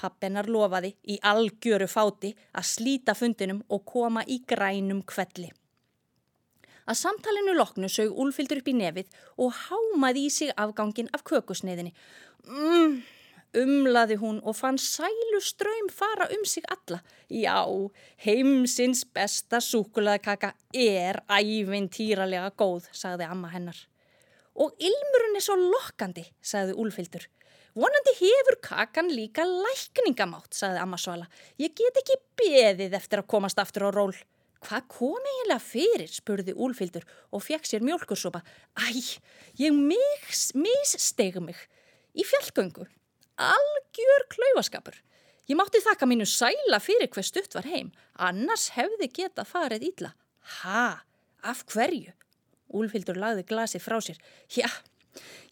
Pappennar 0.00 0.48
lofaði 0.48 0.94
í 1.04 1.20
algjöru 1.20 1.88
fáti 1.88 2.32
að 2.56 2.68
slíta 2.72 3.12
fundinum 3.12 3.60
og 3.68 3.84
koma 3.92 4.24
í 4.24 4.40
grænum 4.48 5.04
kvelli. 5.04 5.52
Að 6.86 7.00
samtalenu 7.00 7.56
loknu 7.56 7.90
sög 7.90 8.14
úlfyldur 8.14 8.62
upp 8.62 8.70
í 8.70 8.76
nefið 8.78 9.20
og 9.42 9.54
hámaði 9.66 10.26
í 10.28 10.30
sig 10.30 10.52
afgangin 10.54 11.10
af 11.16 11.24
kökusneiðinni. 11.26 11.92
Mm, 12.46 13.00
umlaði 13.62 14.18
hún 14.20 14.38
og 14.46 14.54
fann 14.58 14.78
sælu 14.78 15.40
ströym 15.42 15.90
fara 15.90 16.28
um 16.30 16.44
sig 16.46 16.64
alla. 16.70 17.00
Já, 17.30 17.66
heimsins 18.22 19.04
besta 19.04 19.58
súkulaðkaka 19.58 20.52
er 20.72 21.22
ævintýralega 21.26 22.52
góð, 22.54 22.86
sagði 22.92 23.26
amma 23.26 23.50
hennar. 23.50 23.78
Og 24.54 24.72
ilmurinn 24.78 25.36
er 25.36 25.44
svo 25.44 25.56
lokkandi, 25.58 26.24
sagði 26.40 26.78
úlfyldur. 26.80 27.26
Vonandi 27.76 28.14
hefur 28.16 28.56
kakan 28.64 29.10
líka 29.12 29.44
lækningamátt, 29.44 30.54
sagði 30.56 30.80
amma 30.80 30.96
Svala. 30.96 31.26
Ég 31.60 31.74
get 31.76 31.98
ekki 32.00 32.16
beðið 32.40 32.94
eftir 32.96 33.20
að 33.20 33.28
komast 33.34 33.60
aftur 33.60 33.90
á 33.90 33.92
ról. 33.92 34.14
Hvað 34.64 34.86
kom 34.88 35.28
eiginlega 35.30 35.62
fyrir, 35.62 36.10
spurði 36.10 36.54
Úlfildur 36.56 37.04
og 37.34 37.44
fekk 37.44 37.68
sér 37.68 37.84
mjölkursopa. 37.84 38.40
Æ, 38.78 38.88
ég 39.60 39.76
missteg 39.76 41.40
mig 41.44 41.58
í 42.16 42.24
fjallgöngu. 42.24 42.86
Algjör 43.36 44.24
klaufaskapur. 44.32 44.96
Ég 45.46 45.58
mátti 45.58 45.82
þakka 45.84 46.08
mínu 46.08 46.26
sæla 46.26 46.80
fyrir 46.82 47.10
hver 47.12 47.26
stutt 47.26 47.54
var 47.54 47.68
heim, 47.70 47.92
annars 48.18 48.70
hefði 48.74 49.10
getað 49.20 49.50
farið 49.52 49.84
ílla. 49.92 50.14
Ha, 50.62 51.02
af 51.46 51.62
hverju? 51.70 52.14
Úlfildur 52.74 53.20
lagði 53.20 53.44
glasi 53.46 53.78
frá 53.78 54.00
sér. 54.02 54.18
Já, 54.50 54.66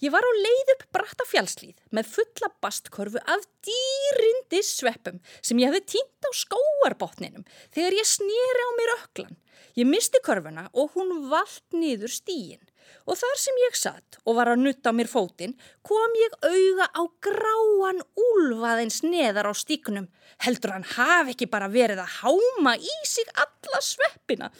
Ég 0.04 0.12
var 0.14 0.24
á 0.24 0.32
leið 0.36 0.74
upp 0.74 0.84
bratta 0.94 1.26
fjálslíð 1.28 1.78
með 1.94 2.10
fulla 2.16 2.50
bastkörfu 2.64 3.22
af 3.24 3.46
dýrindi 3.66 4.60
sveppum 4.66 5.22
sem 5.40 5.62
ég 5.62 5.70
hefði 5.72 5.96
tínt 5.96 6.28
á 6.28 6.30
skóarbotninum 6.42 7.46
þegar 7.74 7.98
ég 8.00 8.08
snýri 8.08 8.68
á 8.68 8.70
mér 8.78 8.94
öklan. 8.98 9.34
Ég 9.74 9.88
misti 9.90 10.20
körfuna 10.22 10.68
og 10.72 10.94
hún 10.94 11.26
vald 11.30 11.74
niður 11.74 12.12
stíin 12.12 12.62
og 13.08 13.18
þar 13.18 13.38
sem 13.40 13.60
ég 13.64 13.76
satt 13.78 14.18
og 14.24 14.36
var 14.38 14.50
að 14.52 14.62
nutta 14.62 14.92
á 14.92 14.96
mér 14.96 15.08
fótinn 15.10 15.56
kom 15.86 16.18
ég 16.20 16.36
auða 16.44 16.88
á 16.94 17.02
gráan 17.26 18.02
úlvaðins 18.14 19.02
neðar 19.06 19.50
á 19.50 19.52
stíknum. 19.56 20.08
Heldur 20.44 20.74
hann 20.76 20.86
hafi 20.94 21.34
ekki 21.34 21.50
bara 21.50 21.70
verið 21.72 22.04
að 22.04 22.18
háma 22.20 22.76
í 22.78 22.96
sig 23.08 23.30
alla 23.34 23.82
sveppina 23.84 24.52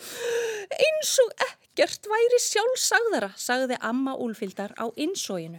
eins 0.81 1.19
og 1.25 1.37
ekki. 1.37 1.64
Gert 1.75 2.07
væri 2.07 2.39
sjálfsagðara, 2.39 3.33
sagði 3.35 3.77
amma 3.83 4.13
úlfildar 4.23 4.77
á 4.79 4.87
insóinu. 4.95 5.59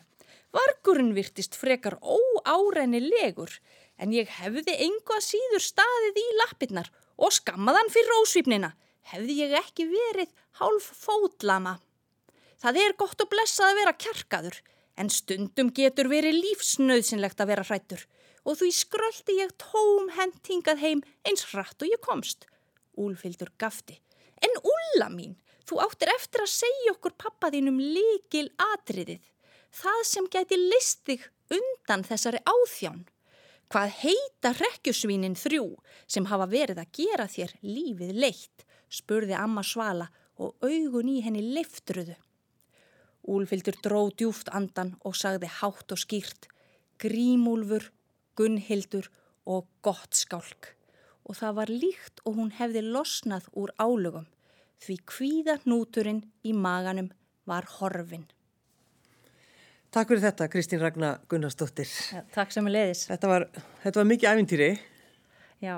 Vargurinn 0.55 1.11
virtist 1.15 1.57
frekar 1.59 1.97
óárennilegur 1.99 3.51
en 3.99 4.13
ég 4.15 4.31
hefði 4.37 4.77
enga 4.85 5.17
síður 5.19 5.63
staðið 5.65 6.21
í 6.21 6.25
lappirnar 6.39 6.87
og 7.19 7.35
skammaðan 7.35 7.91
fyrir 7.91 8.15
ósvipnina. 8.21 8.71
Hefði 9.11 9.35
ég 9.41 9.57
ekki 9.59 9.89
verið 9.91 10.31
hálf 10.61 10.87
fótlama. 11.03 11.75
Það 12.63 12.79
er 12.85 12.97
gott 12.97 13.19
og 13.19 13.31
blessað 13.35 13.73
að 13.73 13.79
vera 13.81 13.97
kjarkaður 14.05 14.61
en 14.95 15.11
stundum 15.11 15.73
getur 15.75 16.07
verið 16.07 16.39
lífsnauðsynlegt 16.39 17.43
að 17.43 17.51
vera 17.51 17.67
hrættur 17.67 18.07
og 18.47 18.55
því 18.61 18.71
skröldi 18.77 19.39
ég 19.41 19.51
tóm 19.59 20.13
hendingað 20.15 20.79
heim 20.79 21.03
eins 21.27 21.43
hratt 21.51 21.81
og 21.83 21.91
ég 21.91 21.99
komst. 21.99 22.47
Úlfildur 22.95 23.51
gafti. 23.59 23.99
En 24.39 24.55
Úlla 24.63 25.09
mín, 25.11 25.35
Þú 25.65 25.79
áttir 25.81 26.11
eftir 26.13 26.43
að 26.43 26.51
segja 26.53 26.93
okkur 26.93 27.15
pappaðínum 27.17 27.79
líkil 27.81 28.51
atriðið, 28.73 29.23
það 29.73 30.01
sem 30.05 30.27
geti 30.35 30.59
listig 30.61 31.23
undan 31.53 32.05
þessari 32.05 32.41
áþján. 32.45 33.01
Hvað 33.73 33.95
heita 34.03 34.51
rekkjusvínin 34.59 35.37
þrjú 35.41 35.71
sem 36.05 36.27
hafa 36.29 36.45
verið 36.51 36.83
að 36.83 36.91
gera 36.99 37.25
þér 37.25 37.55
lífið 37.65 38.11
leitt, 38.13 38.65
spurði 38.93 39.33
amma 39.39 39.63
Svala 39.65 40.11
og 40.37 40.53
augun 40.61 41.09
í 41.09 41.17
henni 41.25 41.41
liftruðu. 41.55 42.13
Úlfildur 43.25 43.79
dró 43.81 44.03
djúft 44.13 44.51
andan 44.53 44.93
og 45.01 45.17
sagði 45.17 45.49
hátt 45.49 45.95
og 45.95 45.97
skýrt, 45.97 46.45
grímúlfur, 47.01 47.89
gunnhildur 48.37 49.09
og 49.49 49.65
gott 49.81 50.13
skálk. 50.13 50.75
Og 51.25 51.41
það 51.41 51.57
var 51.57 51.73
líkt 51.73 52.21
og 52.21 52.37
hún 52.37 52.53
hefði 52.53 52.85
losnað 52.85 53.49
úr 53.57 53.73
álugum 53.81 54.29
því 54.83 54.97
kvíða 55.09 55.59
núturinn 55.69 56.23
í 56.45 56.53
maganum 56.53 57.11
var 57.47 57.67
horfin. 57.77 58.25
Takk 59.95 60.11
fyrir 60.11 60.25
þetta 60.25 60.49
Kristín 60.51 60.81
Ragnar 60.81 61.21
Gunnarsdóttir. 61.31 61.87
Ja, 62.11 62.25
takk 62.35 62.51
sem 62.51 62.65
er 62.67 62.73
leiðis. 62.75 63.05
Þetta 63.07 63.31
var, 63.31 63.45
þetta 63.83 64.01
var 64.01 64.09
mikið 64.09 64.31
æfintýri. 64.31 64.69
Já. 65.63 65.75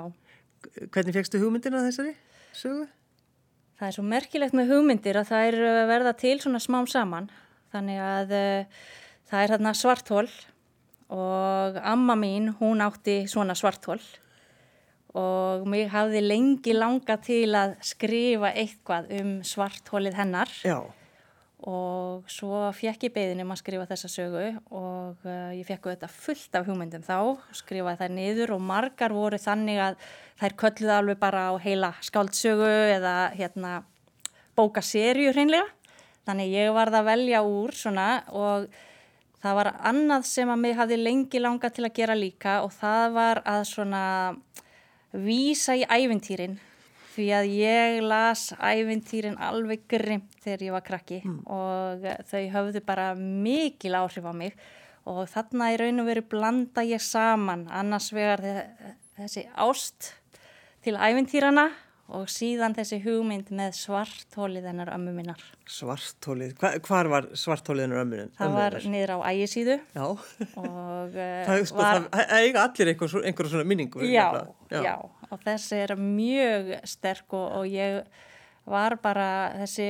Hvernig 0.90 1.14
fegstu 1.14 1.38
hugmyndina 1.38 1.84
þessari 1.84 2.16
sögu? 2.56 2.88
Það 3.78 3.88
er 3.88 3.94
svo 3.94 4.04
merkilegt 4.10 4.56
með 4.58 4.72
hugmyndir 4.72 5.20
að 5.20 5.28
það 5.30 5.48
er 5.52 5.58
uh, 5.62 5.82
verða 5.86 6.12
til 6.18 6.34
svona 6.42 6.60
smám 6.62 6.88
saman. 6.90 7.28
Þannig 7.70 8.00
að 8.02 8.34
uh, 8.34 8.80
það 9.30 9.44
er 9.44 9.54
hérna 9.54 9.74
svarthól 9.78 10.24
og 11.14 11.78
amma 11.86 12.16
mín 12.18 12.50
hún 12.58 12.82
átti 12.84 13.22
svona 13.30 13.54
svarthól 13.56 14.00
og 15.16 15.66
mér 15.68 15.88
hafði 15.92 16.20
lengi 16.24 16.74
langa 16.76 17.16
til 17.24 17.48
að 17.56 17.76
skrifa 17.86 18.52
eitthvað 18.52 19.12
um 19.20 19.34
svarthólið 19.46 20.18
hennar. 20.18 20.52
Já. 20.64 20.80
og 21.58 22.28
svo 22.30 22.68
fekk 22.70 23.08
ég 23.08 23.12
beðin 23.16 23.40
um 23.42 23.50
að 23.50 23.58
skrifa 23.64 23.86
þessa 23.90 24.08
sögu 24.12 24.42
og 24.70 25.24
uh, 25.26 25.50
ég 25.50 25.66
fekk 25.66 25.88
þetta 25.90 26.10
fullt 26.12 26.54
af 26.54 26.68
hugmyndum 26.68 27.02
þá, 27.02 27.34
skrifaði 27.50 27.98
það 27.98 28.14
niður 28.14 28.52
og 28.54 28.62
margar 28.62 29.10
voru 29.10 29.40
þannig 29.42 29.80
að 29.82 29.96
þær 30.38 30.54
kölluði 30.62 30.94
alveg 30.94 31.18
bara 31.18 31.48
á 31.50 31.52
heila 31.58 31.90
skáldsögu 31.98 32.70
eða 32.94 33.16
hérna 33.34 33.72
bókaserju 34.54 35.32
hreinlega. 35.34 35.66
Þannig 36.28 36.54
ég 36.54 36.70
varð 36.76 37.00
að 37.00 37.08
velja 37.08 37.42
úr 37.42 37.74
svona 37.74 38.08
og 38.36 38.68
það 39.42 39.58
var 39.58 39.70
annað 39.90 40.26
sem 40.28 40.50
að 40.50 40.62
mig 40.62 40.78
hafði 40.78 40.98
lengi 41.00 41.40
langa 41.40 41.70
til 41.74 41.86
að 41.88 41.94
gera 41.96 42.16
líka 42.18 42.58
og 42.64 42.74
það 42.76 43.14
var 43.16 43.42
að 43.48 43.62
svona 43.70 44.04
vísa 45.12 45.76
í 45.78 45.84
ævintýrin 45.88 46.58
því 47.14 47.28
að 47.34 47.52
ég 47.58 48.00
las 48.06 48.52
ævintýrin 48.54 49.38
alveg 49.42 49.86
grimt 49.90 50.36
þegar 50.44 50.66
ég 50.66 50.74
var 50.76 50.84
krakki 50.86 51.20
mm. 51.24 51.38
og 51.50 52.04
þau 52.30 52.42
höfðu 52.54 52.84
bara 52.86 53.08
mikil 53.18 53.96
áhrif 53.98 54.28
á 54.28 54.34
mig 54.36 54.54
og 55.08 55.24
þarna 55.32 55.72
í 55.72 55.78
raun 55.80 56.02
og 56.02 56.08
veru 56.10 56.24
blanda 56.30 56.84
ég 56.86 57.02
saman 57.02 57.66
annars 57.72 58.12
vegar 58.14 58.44
þessi 59.16 59.48
ást 59.56 60.12
til 60.84 60.94
ævintýrana 60.94 61.68
og 62.08 62.30
síðan 62.32 62.72
þessi 62.76 62.98
hugmynd 63.04 63.50
með 63.52 63.74
svarthólið 63.76 64.68
hennar 64.70 64.90
ömmu 64.94 65.12
minnar. 65.12 65.42
Svarthólið? 65.68 66.54
Hva, 66.60 66.70
hvar 66.86 67.10
var 67.12 67.28
svarthólið 67.36 67.84
hennar 67.84 68.02
ömmu 68.04 68.14
minnar? 68.14 68.30
Það 68.38 68.54
var 68.56 68.78
niður 68.94 69.12
á 69.12 69.18
ægisíðu. 69.28 69.76
Já, 69.92 70.06
og, 70.06 70.22
það 71.18 71.52
er 71.56 71.68
sko, 71.68 71.82
var, 71.82 72.00
það 72.14 72.32
eiga 72.38 72.64
allir 72.64 72.92
einhver, 72.94 73.18
einhver 73.28 73.50
svona 73.52 73.68
minningu. 73.68 74.02
Já, 74.08 74.26
já, 74.72 74.80
já, 74.88 74.94
og 75.28 75.44
þessi 75.44 75.82
er 75.84 75.94
mjög 76.00 76.72
sterk 76.88 77.36
og, 77.36 77.46
og 77.60 77.68
ég 77.68 78.00
var 78.68 78.96
bara 79.04 79.28
þessi, 79.62 79.88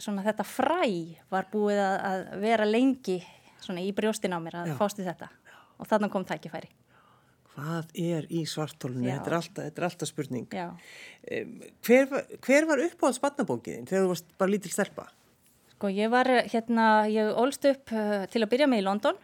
svona 0.00 0.24
þetta 0.26 0.46
fræ 0.48 0.84
var 1.32 1.48
búið 1.52 1.80
að, 1.84 1.96
að 2.10 2.24
vera 2.44 2.68
lengi 2.68 3.20
svona 3.60 3.84
í 3.84 3.92
brjóstin 3.96 4.36
á 4.36 4.38
mér 4.40 4.62
að 4.62 4.74
fást 4.78 5.00
í 5.00 5.06
þetta 5.06 5.30
og 5.78 5.88
þannig 5.88 6.12
kom 6.12 6.26
tækifæri 6.28 6.70
hvað 7.58 7.92
er 7.98 8.26
í 8.30 8.44
svartólunni, 8.46 9.10
þetta 9.10 9.30
er 9.30 9.36
alltaf, 9.40 9.64
þetta 9.66 9.82
er 9.82 9.86
alltaf 9.88 10.10
spurning. 10.10 10.46
Hver, 11.86 12.12
hver 12.44 12.68
var 12.68 12.82
uppáhalds 12.84 13.22
barnabókiðin 13.22 13.88
þegar 13.88 14.04
þú 14.04 14.12
varst 14.12 14.36
bara 14.38 14.54
lítil 14.54 14.72
stelpa? 14.72 15.08
Sko 15.74 15.90
ég 15.94 16.10
var 16.10 16.30
hérna, 16.50 16.86
ég 17.10 17.32
ólst 17.38 17.66
upp 17.70 17.94
uh, 17.94 18.24
til 18.30 18.42
að 18.44 18.52
byrja 18.54 18.70
með 18.70 18.82
í 18.82 18.86
London 18.86 19.18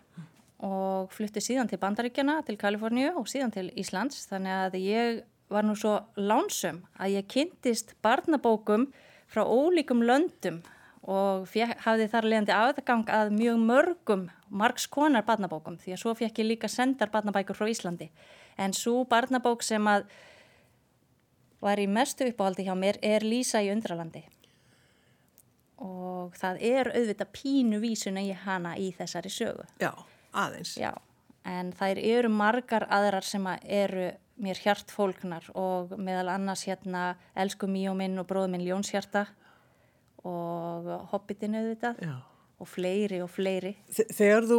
og 0.65 1.15
flutti 1.15 1.43
síðan 1.43 1.71
til 1.71 1.81
Bandaríkjana, 1.83 2.41
til 2.47 2.59
Kaliforníu 2.59 3.13
og 3.21 3.27
síðan 3.31 3.55
til 3.55 3.69
Íslands. 3.79 4.25
Þannig 4.31 4.55
að 4.55 4.79
ég 4.81 5.23
var 5.53 5.67
nú 5.67 5.75
svo 5.79 5.99
lánsum 6.19 6.83
að 6.99 7.19
ég 7.19 7.29
kynntist 7.31 7.95
barnabókum 8.03 8.89
frá 9.31 9.45
ólíkum 9.45 10.03
löndum 10.07 10.63
og 11.05 11.49
fjek, 11.49 11.75
hafði 11.85 12.09
þar 12.13 12.29
leiðandi 12.31 12.55
aðgang 12.57 13.11
að 13.13 13.33
mjög 13.37 13.59
mörgum 13.61 14.29
margs 14.49 14.87
konar 14.89 15.27
barnabókum 15.27 15.77
því 15.81 15.97
að 15.97 16.03
svo 16.05 16.15
fekk 16.17 16.41
ég 16.41 16.49
líka 16.53 16.71
sendar 16.71 17.13
barnabækur 17.13 17.59
frá 17.59 17.69
Íslandi 17.69 18.09
en 18.57 18.73
svo 18.77 19.03
barnabók 19.09 19.65
sem 19.67 19.85
að 19.91 20.07
var 21.65 21.81
í 21.81 21.89
mestu 21.89 22.29
uppáhaldi 22.29 22.67
hjá 22.67 22.75
mér 22.77 23.01
er 23.05 23.25
Lísa 23.25 23.63
í 23.65 23.71
undralandi 23.73 24.25
og 25.85 26.37
það 26.39 26.61
er 26.65 26.91
auðvitað 26.95 27.33
pínu 27.35 27.81
vísuna 27.83 28.23
í 28.25 28.33
hana 28.45 28.75
í 28.81 28.91
þessari 28.97 29.33
sögu. 29.33 29.65
Já, 29.83 29.91
aðeins. 30.33 30.77
Já, 30.79 30.93
en 31.45 31.73
það 31.77 32.01
eru 32.01 32.31
margar 32.33 32.87
aðrar 32.89 33.27
sem 33.27 33.47
eru 33.63 34.13
mér 34.41 34.61
hjartfólknar 34.65 35.51
og 35.59 35.95
meðal 35.99 36.33
annars 36.33 36.65
hérna 36.67 37.15
Elsku 37.39 37.69
Míóminn 37.71 38.19
og 38.19 38.29
bróðminn 38.31 38.65
Ljónshjarta 38.67 39.29
og 40.29 40.95
Hobbitinn 41.13 41.59
auðvitað. 41.59 42.01
Já 42.05 42.17
og 42.63 42.71
fleiri 42.71 43.19
og 43.23 43.31
fleiri. 43.33 43.75
Þegar 43.91 44.47
þú 44.49 44.59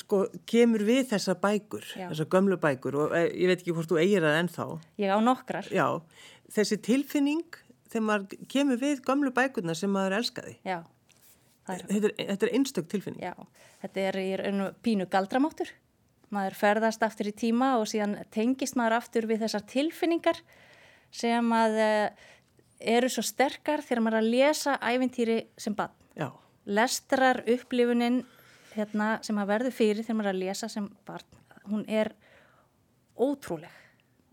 sko 0.00 0.22
kemur 0.48 0.84
við 0.86 1.02
þessar 1.10 1.38
bækur, 1.42 1.84
Já. 1.98 2.06
þessar 2.12 2.30
gömlu 2.32 2.58
bækur 2.62 2.98
og 3.02 3.16
eh, 3.18 3.28
ég 3.34 3.50
veit 3.50 3.58
ekki 3.60 3.74
hvort 3.76 3.90
þú 3.90 4.00
eigir 4.02 4.24
það 4.24 4.38
ennþá. 4.40 4.66
Ég 5.02 5.12
á 5.12 5.18
nokkrar. 5.24 5.68
Já, 5.74 5.86
þessi 6.54 6.78
tilfinning 6.86 7.60
þegar 7.90 8.06
maður 8.08 8.48
kemur 8.54 8.80
við 8.80 9.04
gömlu 9.06 9.34
bækurna 9.34 9.76
sem 9.78 9.92
maður 9.92 10.20
elskaði. 10.20 10.56
Já. 10.66 10.80
Er, 11.70 11.84
þetta, 11.86 12.10
er, 12.10 12.28
þetta 12.32 12.48
er 12.48 12.54
einstök 12.58 12.90
tilfinning. 12.90 13.22
Já, 13.22 13.66
þetta 13.84 14.06
er 14.08 14.20
í 14.22 14.28
pínu 14.82 15.08
galdramáttur. 15.10 15.70
Maður 16.32 16.56
ferðast 16.56 17.02
aftur 17.04 17.28
í 17.28 17.34
tíma 17.36 17.74
og 17.78 17.88
síðan 17.90 18.16
tengist 18.32 18.78
maður 18.78 19.02
aftur 19.02 19.26
við 19.28 19.44
þessar 19.44 19.66
tilfinningar 19.68 20.38
sem 21.12 21.50
að 21.52 21.76
eh, 21.84 22.30
eru 22.84 23.10
svo 23.12 23.24
sterkar 23.26 23.82
þegar 23.84 24.02
maður 24.04 24.18
er 24.18 24.24
að 24.24 24.32
lesa 24.36 24.78
ævintýri 24.82 25.38
sem 25.60 25.74
bann. 25.76 25.94
Já 26.18 26.30
lestrar 26.64 27.42
upplifunin 27.48 28.22
hérna, 28.76 29.18
sem 29.24 29.38
að 29.38 29.50
verður 29.50 29.76
fyrir 29.76 30.02
þegar 30.04 30.18
maður 30.18 30.30
er 30.30 30.36
að 30.36 30.42
lesa 30.46 30.68
sem 30.70 30.88
barn, 31.06 31.38
hún 31.68 31.86
er 31.90 32.12
ótrúleg 33.18 33.78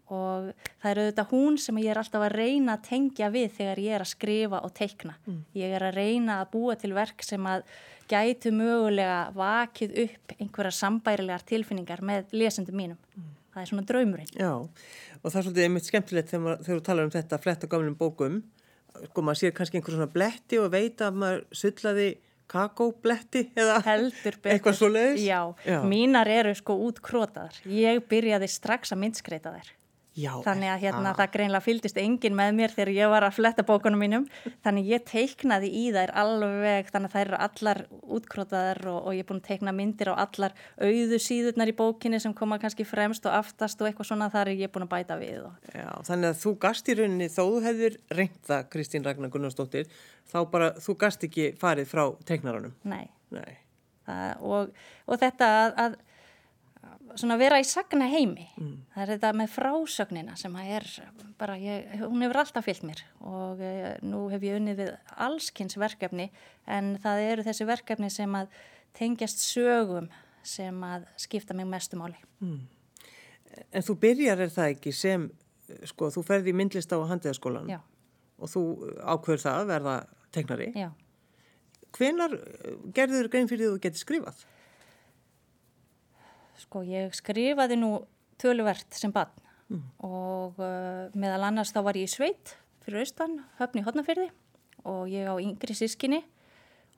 og 0.10 0.48
það 0.82 0.90
er 0.90 1.00
auðvitað 1.04 1.34
hún 1.36 1.58
sem 1.62 1.80
ég 1.84 1.92
er 1.92 2.00
alltaf 2.02 2.24
að 2.26 2.36
reyna 2.40 2.76
að 2.78 2.86
tengja 2.88 3.28
við 3.30 3.52
þegar 3.60 3.82
ég 3.84 3.98
er 3.98 4.02
að 4.02 4.10
skrifa 4.10 4.62
og 4.66 4.72
teikna. 4.74 5.14
Mm. 5.28 5.44
Ég 5.60 5.76
er 5.78 5.86
að 5.86 6.00
reyna 6.00 6.40
að 6.40 6.50
búa 6.56 6.76
til 6.82 6.96
verk 6.98 7.22
sem 7.26 7.46
að 7.46 7.68
gætu 8.10 8.50
mögulega 8.58 9.20
vakið 9.38 9.94
upp 10.08 10.34
einhverja 10.40 10.74
sambærilegar 10.80 11.46
tilfinningar 11.52 12.02
með 12.02 12.34
lesendum 12.34 12.80
mínum. 12.82 12.98
Mm. 13.14 13.28
Það 13.54 13.62
er 13.62 13.70
svona 13.70 13.86
draumurinn. 13.92 14.34
Já, 14.34 14.52
og 15.24 15.32
það 15.32 15.40
er 15.40 15.46
svolítið 15.48 15.68
einmitt 15.68 15.90
skemmtilegt 15.90 16.32
þegar, 16.32 16.44
maður, 16.46 16.64
þegar 16.66 16.80
þú 16.80 16.86
talar 16.90 17.08
um 17.08 17.14
þetta 17.14 17.40
fletta 17.44 17.70
gamlum 17.72 18.00
bókum 18.00 18.40
sko 19.00 19.24
maður 19.24 19.40
sér 19.44 19.54
kannski 19.56 19.80
einhver 19.80 19.96
svona 19.96 20.10
bletti 20.12 20.60
og 20.60 20.72
veit 20.74 21.04
að 21.06 21.20
maður 21.22 21.44
sullaði 21.56 22.08
kakóbletti 22.50 23.44
eða 23.60 23.76
eitthvað 24.50 24.78
svo 24.80 24.90
leiðis. 24.90 25.22
Já, 25.28 25.42
Já, 25.68 25.80
mínar 25.86 26.30
eru 26.34 26.56
sko 26.58 26.76
útkrótaðar. 26.88 27.60
Ég 27.70 28.02
byrjaði 28.10 28.50
strax 28.50 28.96
að 28.96 29.04
myndskreita 29.04 29.54
þær. 29.54 29.70
Já, 30.18 30.32
þannig 30.44 30.72
að 30.74 30.82
hérna, 30.84 31.12
það 31.16 31.34
greinlega 31.36 31.64
fylgist 31.64 32.00
engin 32.02 32.36
með 32.36 32.56
mér 32.58 32.74
þegar 32.74 32.92
ég 32.96 33.12
var 33.12 33.26
að 33.28 33.36
fletta 33.38 33.66
bókunum 33.68 34.02
mínum. 34.02 34.26
Þannig 34.66 34.90
ég 34.90 35.04
teiknaði 35.08 35.70
í 35.70 35.84
þær 35.96 36.12
alveg 36.18 36.90
þannig 36.90 37.12
að 37.12 37.14
þær 37.14 37.22
eru 37.28 37.40
allar 37.46 37.82
útkrótaðar 38.18 38.82
og, 38.90 38.98
og 39.04 39.16
ég 39.16 39.24
er 39.24 39.30
búin 39.30 39.42
að 39.44 39.52
teikna 39.52 39.76
myndir 39.76 40.12
á 40.12 40.16
allar 40.26 40.56
auðu 40.82 41.22
síðurnar 41.24 41.72
í 41.72 41.78
bókinni 41.78 42.20
sem 42.24 42.34
koma 42.36 42.58
kannski 42.60 42.88
fremst 42.90 43.30
og 43.30 43.38
aftast 43.38 43.80
og 43.84 43.92
eitthvað 43.92 44.10
svona 44.10 44.32
þar 44.34 44.52
er 44.52 44.64
ég 44.66 44.74
búin 44.74 44.88
að 44.88 44.94
bæta 44.96 45.20
við 45.22 45.46
Já, 45.72 45.88
þannig 46.10 46.34
að 46.34 46.42
þú 46.42 46.56
gast 46.66 46.90
í 46.90 46.98
rauninni 47.00 47.30
þó 47.32 47.50
þú 47.50 47.64
hefðir 47.66 47.98
reynda 48.14 48.60
Kristín 48.70 49.06
Ragnar 49.06 49.32
Gunnarsdóttir 49.34 49.90
þá 50.30 50.40
bara 50.52 50.70
þú 50.82 50.96
gast 51.02 51.26
ekki 51.26 51.52
farið 51.60 51.90
frá 51.92 52.04
teiknaranum? 52.28 52.76
Nei, 52.88 53.10
Nei. 53.34 53.58
Það, 54.10 54.46
og, 54.50 54.72
og 55.06 55.20
þetta 55.22 55.50
að, 55.60 55.74
að 55.84 55.98
svona 57.20 57.38
vera 57.40 57.60
í 57.62 57.66
sagna 57.68 58.08
heimi 58.12 58.48
mm. 58.58 58.72
það 58.94 59.04
er 59.04 59.12
þetta 59.14 59.32
með 59.42 59.52
frásögnina 59.54 60.38
sem 60.40 60.56
að 60.60 60.72
er 60.78 60.88
bara, 61.40 61.58
ég, 61.60 61.92
hún 62.02 62.24
hefur 62.26 62.42
alltaf 62.44 62.68
fyllt 62.68 62.86
mér 62.88 63.04
og 63.28 63.62
e, 63.64 63.74
nú 64.06 64.26
hef 64.34 64.46
ég 64.46 64.60
unnið 64.60 64.82
við 64.84 64.92
allskynns 65.28 65.80
verkefni 65.80 66.30
en 66.70 66.96
það 67.04 67.24
eru 67.28 67.48
þessi 67.48 67.70
verkefni 67.70 68.12
sem 68.14 68.40
að 68.40 68.52
tengjast 68.98 69.44
sögum 69.44 70.10
sem 70.46 70.84
að 70.86 71.08
skipta 71.20 71.58
mig 71.58 71.68
mestu 71.70 72.00
máli 72.00 72.20
mm. 72.40 72.60
En 73.76 73.84
þú 73.84 73.96
byrjar 74.00 74.44
er 74.46 74.52
það 74.54 74.76
ekki 74.76 74.92
sem 74.96 75.26
sko 75.90 76.10
þú 76.14 76.24
ferði 76.26 76.54
í 76.54 76.58
myndlist 76.58 76.94
á 76.94 76.98
handíðaskólan 77.10 77.72
og 78.40 78.52
þú 78.52 78.64
ákveður 79.04 79.44
það 79.44 79.58
að 79.58 79.72
verða 79.74 79.96
tegnari 80.36 80.70
Já. 80.78 80.90
Hvenar 81.98 82.36
gerður 82.94 83.26
þú 83.26 83.34
grein 83.34 83.50
fyrir 83.50 83.64
því 83.64 83.70
að 83.70 83.76
þú 83.76 83.84
getur 83.86 84.04
skrifað? 84.04 84.44
Sko 86.60 86.82
ég 86.84 87.14
skrifaði 87.16 87.78
nú 87.80 87.94
töluvert 88.40 88.96
sem 88.96 89.14
bann 89.16 89.32
mm. 89.70 89.86
og 90.06 90.60
uh, 90.60 91.08
meðal 91.16 91.48
annars 91.50 91.72
þá 91.76 91.82
var 91.88 92.00
ég 92.00 92.10
í 92.10 92.12
sveit 92.12 92.56
fyrir 92.84 93.04
austan, 93.04 93.40
höfni 93.60 93.84
hodnafyrði 93.86 94.30
og 94.88 95.10
ég 95.12 95.28
á 95.28 95.36
yngri 95.40 95.76
sískinni 95.76 96.22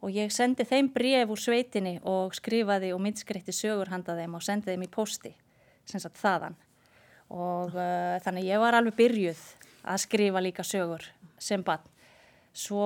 og 0.02 0.14
ég 0.16 0.34
sendi 0.34 0.66
þeim 0.66 0.90
bref 0.94 1.34
úr 1.34 1.42
sveitinni 1.42 1.98
og 2.08 2.36
skrifaði 2.38 2.92
og 2.96 3.02
myndskreitti 3.04 3.54
sögur 3.54 3.92
handa 3.94 4.18
þeim 4.18 4.38
og 4.38 4.46
sendi 4.46 4.72
þeim 4.72 4.86
í 4.86 4.92
posti, 4.92 5.34
sem 5.86 6.02
sagt 6.02 6.22
þaðan 6.22 6.58
og 7.32 7.78
uh, 7.78 8.18
þannig 8.26 8.50
ég 8.50 8.62
var 8.62 8.78
alveg 8.78 8.98
byrjuð 8.98 9.42
að 9.82 10.04
skrifa 10.04 10.42
líka 10.44 10.66
sögur 10.68 11.06
sem 11.42 11.64
bann. 11.66 11.82
Svo 12.54 12.86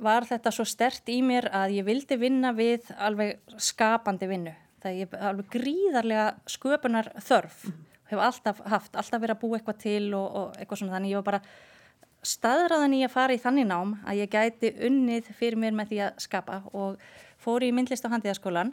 var 0.00 0.24
þetta 0.24 0.52
svo 0.54 0.64
stert 0.64 1.08
í 1.12 1.18
mér 1.26 1.50
að 1.52 1.74
ég 1.80 1.86
vildi 1.88 2.16
vinna 2.20 2.52
við 2.56 2.86
alveg 2.96 3.42
skapandi 3.60 4.28
vinnu 4.30 4.54
það 4.84 5.00
er 5.02 5.28
alveg 5.30 5.52
gríðarlega 5.54 6.26
sköpunar 6.50 7.10
þörf 7.24 7.64
mm. 7.68 7.78
hefur 8.10 8.24
alltaf 8.28 8.60
haft, 8.66 8.92
alltaf 8.94 9.22
verið 9.22 9.36
að 9.36 9.42
búa 9.44 9.58
eitthvað 9.58 9.80
til 9.82 10.04
og, 10.18 10.26
og 10.26 10.60
eitthvað 10.60 10.82
svona 10.82 10.96
þannig 10.96 11.14
ég 11.14 11.22
var 11.22 11.30
bara 11.30 11.42
staðræðan 12.26 12.96
í 12.96 13.04
að 13.06 13.14
fara 13.14 13.36
í 13.36 13.42
þannig 13.42 13.68
nám 13.70 13.94
að 14.06 14.22
ég 14.22 14.32
gæti 14.32 14.72
unnið 14.88 15.30
fyrir 15.38 15.60
mér 15.62 15.76
með 15.78 15.92
því 15.92 16.00
að 16.06 16.24
skapa 16.26 16.60
og 16.72 16.98
fóri 17.42 17.70
í 17.70 17.76
myndlist 17.76 18.06
á 18.06 18.12
handíðaskólan 18.14 18.72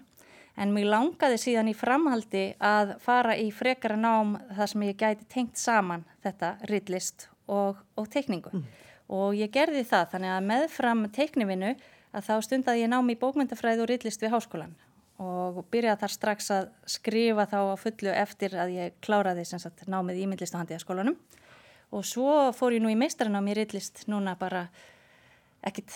en 0.60 0.74
mér 0.74 0.89
langaði 0.94 1.39
síðan 1.42 1.72
í 1.72 1.76
framhaldi 1.78 2.46
að 2.62 2.96
fara 3.04 3.36
í 3.38 3.50
frekara 3.54 3.98
nám 3.98 4.38
þar 4.54 4.72
sem 4.72 4.88
ég 4.89 5.00
gæti 5.00 5.28
tengt 5.30 5.60
saman 5.62 6.06
þetta 6.26 6.56
rillist 6.70 7.28
og, 7.48 7.82
og 7.98 8.10
teikningu 8.13 8.54
mm. 8.54 8.63
og 9.18 9.38
ég 9.38 9.54
gerði 9.54 9.84
það 9.89 10.10
þannig 10.16 10.34
að 10.36 10.50
meðfram 10.50 11.06
teiknivinu 11.13 11.76
að 12.13 12.28
þá 12.30 12.34
stundaði 12.46 12.86
ég 12.86 12.94
námi 12.94 13.16
í 13.16 13.22
bókmyndafræð 13.22 13.86
og 13.86 13.89
rillist 13.94 14.22
við 14.22 14.34
háskólan 14.36 14.76
og 15.24 15.62
byrjaði 15.74 16.02
þar 16.04 16.14
strax 16.14 16.50
að 16.54 16.72
skrifa 16.90 17.46
þá 17.50 17.60
á 17.72 17.76
fullu 17.80 18.12
eftir 18.14 18.58
að 18.60 18.74
ég 18.76 18.98
kláraði 19.04 19.46
sagt, 19.48 19.86
námið 19.88 20.24
í 20.24 20.28
myndlistahandiðaskólanum 20.32 21.18
og 21.94 22.06
svo 22.08 22.52
fór 22.58 22.76
ég 22.76 22.84
nú 22.84 22.92
í 22.92 22.98
meistaranám 22.98 23.48
í 23.52 23.56
rillist 23.58 24.06
núna 24.12 24.36
bara 24.40 24.68
ekkit 25.64 25.94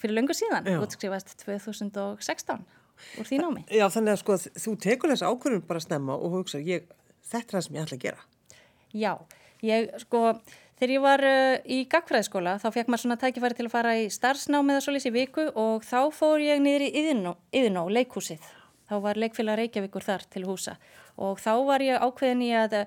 fyrir 0.00 0.16
löngu 0.18 0.36
síðan, 0.36 0.68
útskrifast 0.82 1.32
2016. 1.40 2.64
úr 3.20 3.28
því 3.28 3.38
námi. 3.40 3.62
Já, 3.72 3.86
þannig 3.88 4.16
að 4.16 4.22
sko 4.22 4.36
þú 4.60 4.74
tekur 4.84 5.12
þessu 5.14 5.30
ákvörðun 5.30 5.68
bara 5.68 5.80
snemma 5.80 6.16
og 6.18 6.34
hugsa, 6.36 6.60
ég, 6.60 6.90
þetta 7.30 7.46
er 7.46 7.56
það 7.56 7.66
sem 7.66 7.78
ég 7.78 7.86
ætla 7.86 7.96
að 7.96 8.04
gera. 8.04 8.26
Já, 8.92 9.12
ég 9.64 9.94
sko, 10.02 10.24
þegar 10.80 10.94
ég 10.94 11.04
var 11.04 11.22
uh, 11.28 11.58
í 11.68 11.82
gagfræðskóla 11.92 12.56
þá 12.62 12.68
fekk 12.72 12.88
maður 12.88 13.04
svona 13.04 13.18
tækifæri 13.20 13.58
til 13.58 13.68
að 13.68 13.74
fara 13.74 13.92
í 14.00 14.08
starfsnámið 14.12 14.80
að 14.80 14.84
solis 14.86 15.06
í 15.10 15.12
viku 15.12 15.44
og 15.60 15.84
þá 15.84 16.08
fór 16.16 16.40
ég 16.40 16.62
niður 16.64 16.86
í 16.86 16.90
Yðnó, 17.04 17.36
Yðnó 17.52 17.84
leikhúsið. 17.92 18.46
Þá 18.88 18.94
var 19.04 19.20
leikfélag 19.20 19.60
Reykjavíkur 19.60 20.02
þar 20.02 20.24
til 20.32 20.46
húsa 20.48 20.78
og 21.20 21.38
þá 21.38 21.52
var 21.68 21.84
ég 21.84 22.00
ákveðin 22.00 22.46
í 22.46 22.54
að 22.56 22.78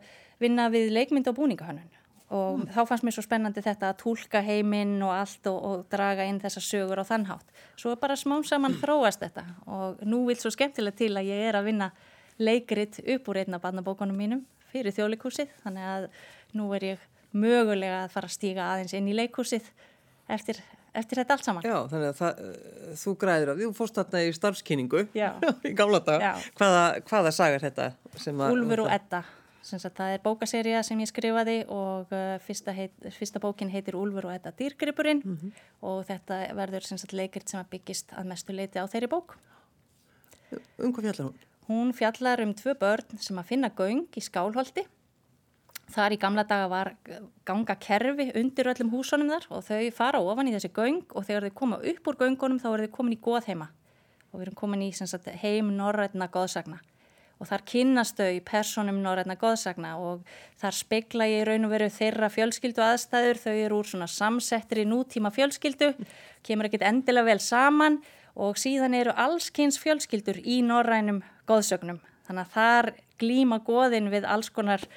vinna 0.41 0.65
við 0.73 0.89
leikmynd 0.97 1.29
og 1.29 1.37
búningahönnun 1.37 1.91
og 2.33 2.63
mm. 2.63 2.65
þá 2.73 2.81
fannst 2.89 3.05
mér 3.05 3.15
svo 3.15 3.23
spennandi 3.23 3.61
þetta 3.63 3.91
að 3.91 3.99
tólka 4.01 4.41
heiminn 4.41 4.97
og 5.05 5.13
allt 5.13 5.47
og, 5.51 5.59
og 5.69 5.85
draga 5.93 6.25
inn 6.25 6.41
þessa 6.41 6.63
sögur 6.65 7.03
á 7.03 7.05
þannhátt. 7.05 7.45
Svo 7.77 7.93
bara 8.01 8.17
smám 8.17 8.43
saman 8.47 8.75
þróast 8.81 9.21
þetta 9.21 9.45
og 9.69 10.01
nú 10.07 10.23
vil 10.27 10.39
svo 10.41 10.49
skemmtilega 10.53 10.97
til 10.97 11.13
að 11.13 11.29
ég 11.29 11.45
er 11.51 11.59
að 11.59 11.69
vinna 11.69 11.91
leikrit 12.41 12.97
upp 13.05 13.29
úr 13.29 13.43
einna 13.43 13.61
barnabókunum 13.61 14.17
mínum 14.17 14.41
fyrir 14.73 14.95
þjólikúsið 14.95 15.53
þannig 15.61 15.89
að 15.93 16.07
nú 16.57 16.71
er 16.73 16.87
ég 16.93 17.09
mögulega 17.33 18.03
að 18.03 18.15
fara 18.15 18.29
að 18.29 18.37
stíga 18.37 18.69
aðeins 18.71 18.95
inn 18.97 19.09
í 19.09 19.17
leikúsið 19.17 19.69
eftir, 20.31 20.59
eftir 20.93 21.21
þetta 21.21 21.37
allt 21.37 21.47
saman. 21.47 21.67
Já, 21.67 21.77
þannig 21.91 22.09
að 22.09 22.19
það, 22.21 22.41
þú 23.03 23.13
græður 23.23 23.51
á 23.51 23.53
því, 23.53 23.67
þú 23.69 23.77
fórst 23.77 24.01
þarna 24.01 24.23
í 24.23 24.33
starfskynningu 24.39 25.05
í 25.69 25.77
gamla 25.77 26.01
dag. 26.05 26.27
Hvaða, 26.59 26.83
hvaða 27.09 27.31
sagar 27.35 27.65
þetta? 27.65 27.93
Úlfur 28.49 28.85
og 28.85 28.91
Edda. 28.93 29.23
Sagt, 29.63 29.93
það 29.95 30.17
er 30.17 30.19
bókaserja 30.19 30.81
sem 30.83 30.99
ég 30.99 31.07
skrifaði 31.07 31.61
og 31.71 32.11
uh, 32.11 32.33
fyrsta, 32.43 32.73
heit, 32.75 32.95
fyrsta 33.15 33.39
bókin 33.39 33.71
heitir 33.71 33.95
Úlfur 33.95 34.27
og 34.27 34.33
Edda 34.35 34.51
dýrgripurinn 34.59 35.21
mm 35.23 35.37
-hmm. 35.37 35.61
og 35.87 36.03
þetta 36.09 36.39
verður 36.57 36.83
sagt, 36.83 37.13
leikrit 37.15 37.47
sem 37.49 37.63
byggist 37.71 38.11
að 38.11 38.27
mestu 38.27 38.51
leiti 38.51 38.79
á 38.79 38.85
þeirri 38.91 39.07
bók. 39.07 39.37
Um 40.77 40.91
hvað 40.91 41.07
fjallar 41.07 41.25
hún? 41.29 41.37
Hún 41.67 41.93
fjallar 41.93 42.41
um 42.43 42.53
tvö 42.53 42.75
börn 42.75 43.19
sem 43.19 43.39
að 43.39 43.47
finna 43.47 43.69
göng 43.69 44.07
í 44.15 44.21
skálholti. 44.21 44.83
Þar 45.93 46.15
í 46.15 46.17
gamla 46.17 46.43
daga 46.49 46.69
var 46.71 46.89
ganga 47.45 47.75
kerfi 47.77 48.31
undir 48.39 48.71
öllum 48.71 48.89
húsunum 48.93 49.29
þar 49.29 49.43
og 49.53 49.65
þau 49.67 49.91
fara 49.93 50.21
ofan 50.23 50.49
í 50.49 50.53
þessi 50.55 50.71
göng 50.73 51.03
og 51.13 51.27
þegar 51.27 51.45
þau 51.49 51.57
koma 51.59 51.77
upp 51.91 52.09
úr 52.09 52.17
göngunum 52.23 52.61
þá 52.61 52.69
er 52.71 52.85
þau 52.85 52.95
komin 52.95 53.13
í 53.13 53.21
goðheima 53.21 53.67
og 54.33 54.39
við 54.39 54.47
erum 54.47 54.57
komin 54.57 54.81
í 54.81 54.89
sagt, 54.97 55.29
heim 55.43 55.69
norrætna 55.77 56.27
goðsagna. 56.33 56.79
Og 57.41 57.49
þar 57.49 57.63
kynast 57.69 58.17
þau 58.17 58.39
personum 58.47 59.01
norrætna 59.03 59.35
goðsagna 59.37 59.93
og 60.01 60.23
þar 60.61 60.77
speikla 60.77 61.27
ég 61.29 61.45
raun 61.49 61.67
og 61.67 61.73
veru 61.73 61.89
þeirra 61.93 62.29
fjölskyldu 62.33 62.81
aðstæður, 62.81 63.41
þau 63.43 63.53
eru 63.53 63.79
úr 63.81 63.89
svona 63.89 64.09
samsettri 64.09 64.87
nútíma 64.89 65.29
fjölskyldu, 65.33 65.91
kemur 66.45 66.69
ekkit 66.69 66.87
endilega 66.87 67.29
vel 67.29 67.41
saman 67.43 67.99
og 68.33 68.57
síðan 68.57 68.97
eru 68.97 69.13
allskynns 69.13 69.77
fjölskyldur 69.81 70.39
í 70.41 70.61
norrænum 70.65 71.21
goðsögnum. 71.49 71.99
Þannig 72.25 72.47
að 72.47 72.55
þar 72.55 72.91
glíma 73.21 73.59
goðin 73.67 74.09
við 74.13 74.25
alls 74.29 74.49
konar 74.53 74.87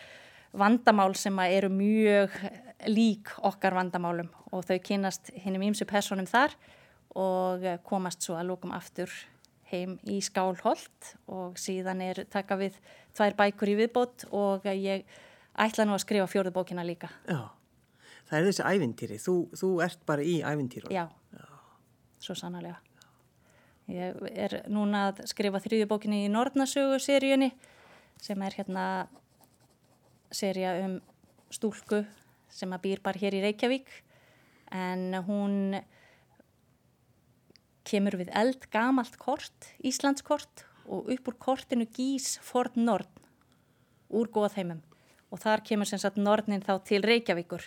vandamál 0.59 1.14
sem 1.19 1.38
eru 1.47 1.71
mjög 1.73 2.35
lík 2.90 3.33
okkar 3.45 3.77
vandamálum 3.77 4.29
og 4.53 4.66
þau 4.69 4.79
kynast 4.85 5.31
hinnum 5.45 5.69
ímsu 5.71 5.87
personum 5.88 6.29
þar 6.29 6.55
og 7.16 7.64
komast 7.88 8.25
svo 8.25 8.37
að 8.37 8.51
lókum 8.51 8.75
aftur 8.77 9.12
heim 9.71 9.97
í 10.07 10.21
Skálholt 10.23 11.14
og 11.33 11.59
síðan 11.59 12.03
er 12.05 12.23
taka 12.31 12.59
við 12.61 12.77
tvær 13.16 13.37
bækur 13.38 13.73
í 13.73 13.77
viðbót 13.81 14.27
og 14.37 14.66
ég 14.71 15.07
ætla 15.57 15.87
nú 15.87 15.97
að 15.97 16.05
skrifa 16.05 16.29
fjörðu 16.31 16.53
bókina 16.55 16.85
líka. 16.87 17.11
Já, 17.27 17.49
það 18.29 18.38
er 18.38 18.49
þessi 18.51 18.66
ævintýri, 18.66 19.21
þú, 19.23 19.37
þú 19.57 19.71
ert 19.87 20.03
bara 20.09 20.27
í 20.27 20.38
ævintýru. 20.45 20.92
Já, 20.95 21.09
Já, 21.35 21.47
svo 22.23 22.37
sannarlega. 22.38 22.79
Ég 23.90 24.19
er 24.35 24.61
núna 24.73 25.09
að 25.11 25.25
skrifa 25.31 25.62
þrjúðu 25.62 25.88
bókina 25.90 26.19
í 26.25 26.31
Nordnasögu 26.31 26.99
seríunni 27.03 27.53
sem 28.23 28.40
er 28.42 28.57
hérna 28.59 28.87
seria 30.35 30.77
um 30.85 30.99
stúlku 31.53 32.03
sem 32.53 32.73
að 32.73 32.85
býr 32.87 33.03
bara 33.05 33.21
hér 33.21 33.37
í 33.37 33.43
Reykjavík 33.45 33.93
en 34.75 35.15
hún 35.27 35.77
kemur 37.87 38.17
við 38.19 38.33
eld 38.35 38.67
gamalt 38.73 39.15
kort, 39.21 39.71
Íslandskort 39.79 40.67
og 40.87 41.11
upp 41.12 41.31
úr 41.31 41.39
kortinu 41.39 41.87
gís 41.91 42.37
Ford 42.43 42.75
Nord 42.79 43.11
úr 44.11 44.31
góðheimum 44.31 44.83
og 45.31 45.43
þar 45.43 45.62
kemur 45.67 45.89
sem 45.89 46.01
sagt 46.03 46.19
Nordnin 46.19 46.65
þá 46.65 46.79
til 46.87 47.03
Reykjavíkur 47.07 47.67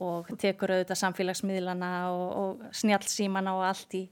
og 0.00 0.30
tekur 0.40 0.72
auðvitað 0.74 1.00
samfélagsmiðlana 1.02 1.92
og, 2.14 2.28
og 2.40 2.76
snjálfsímana 2.76 3.54
og 3.58 3.66
allt 3.68 3.96
í 3.98 4.04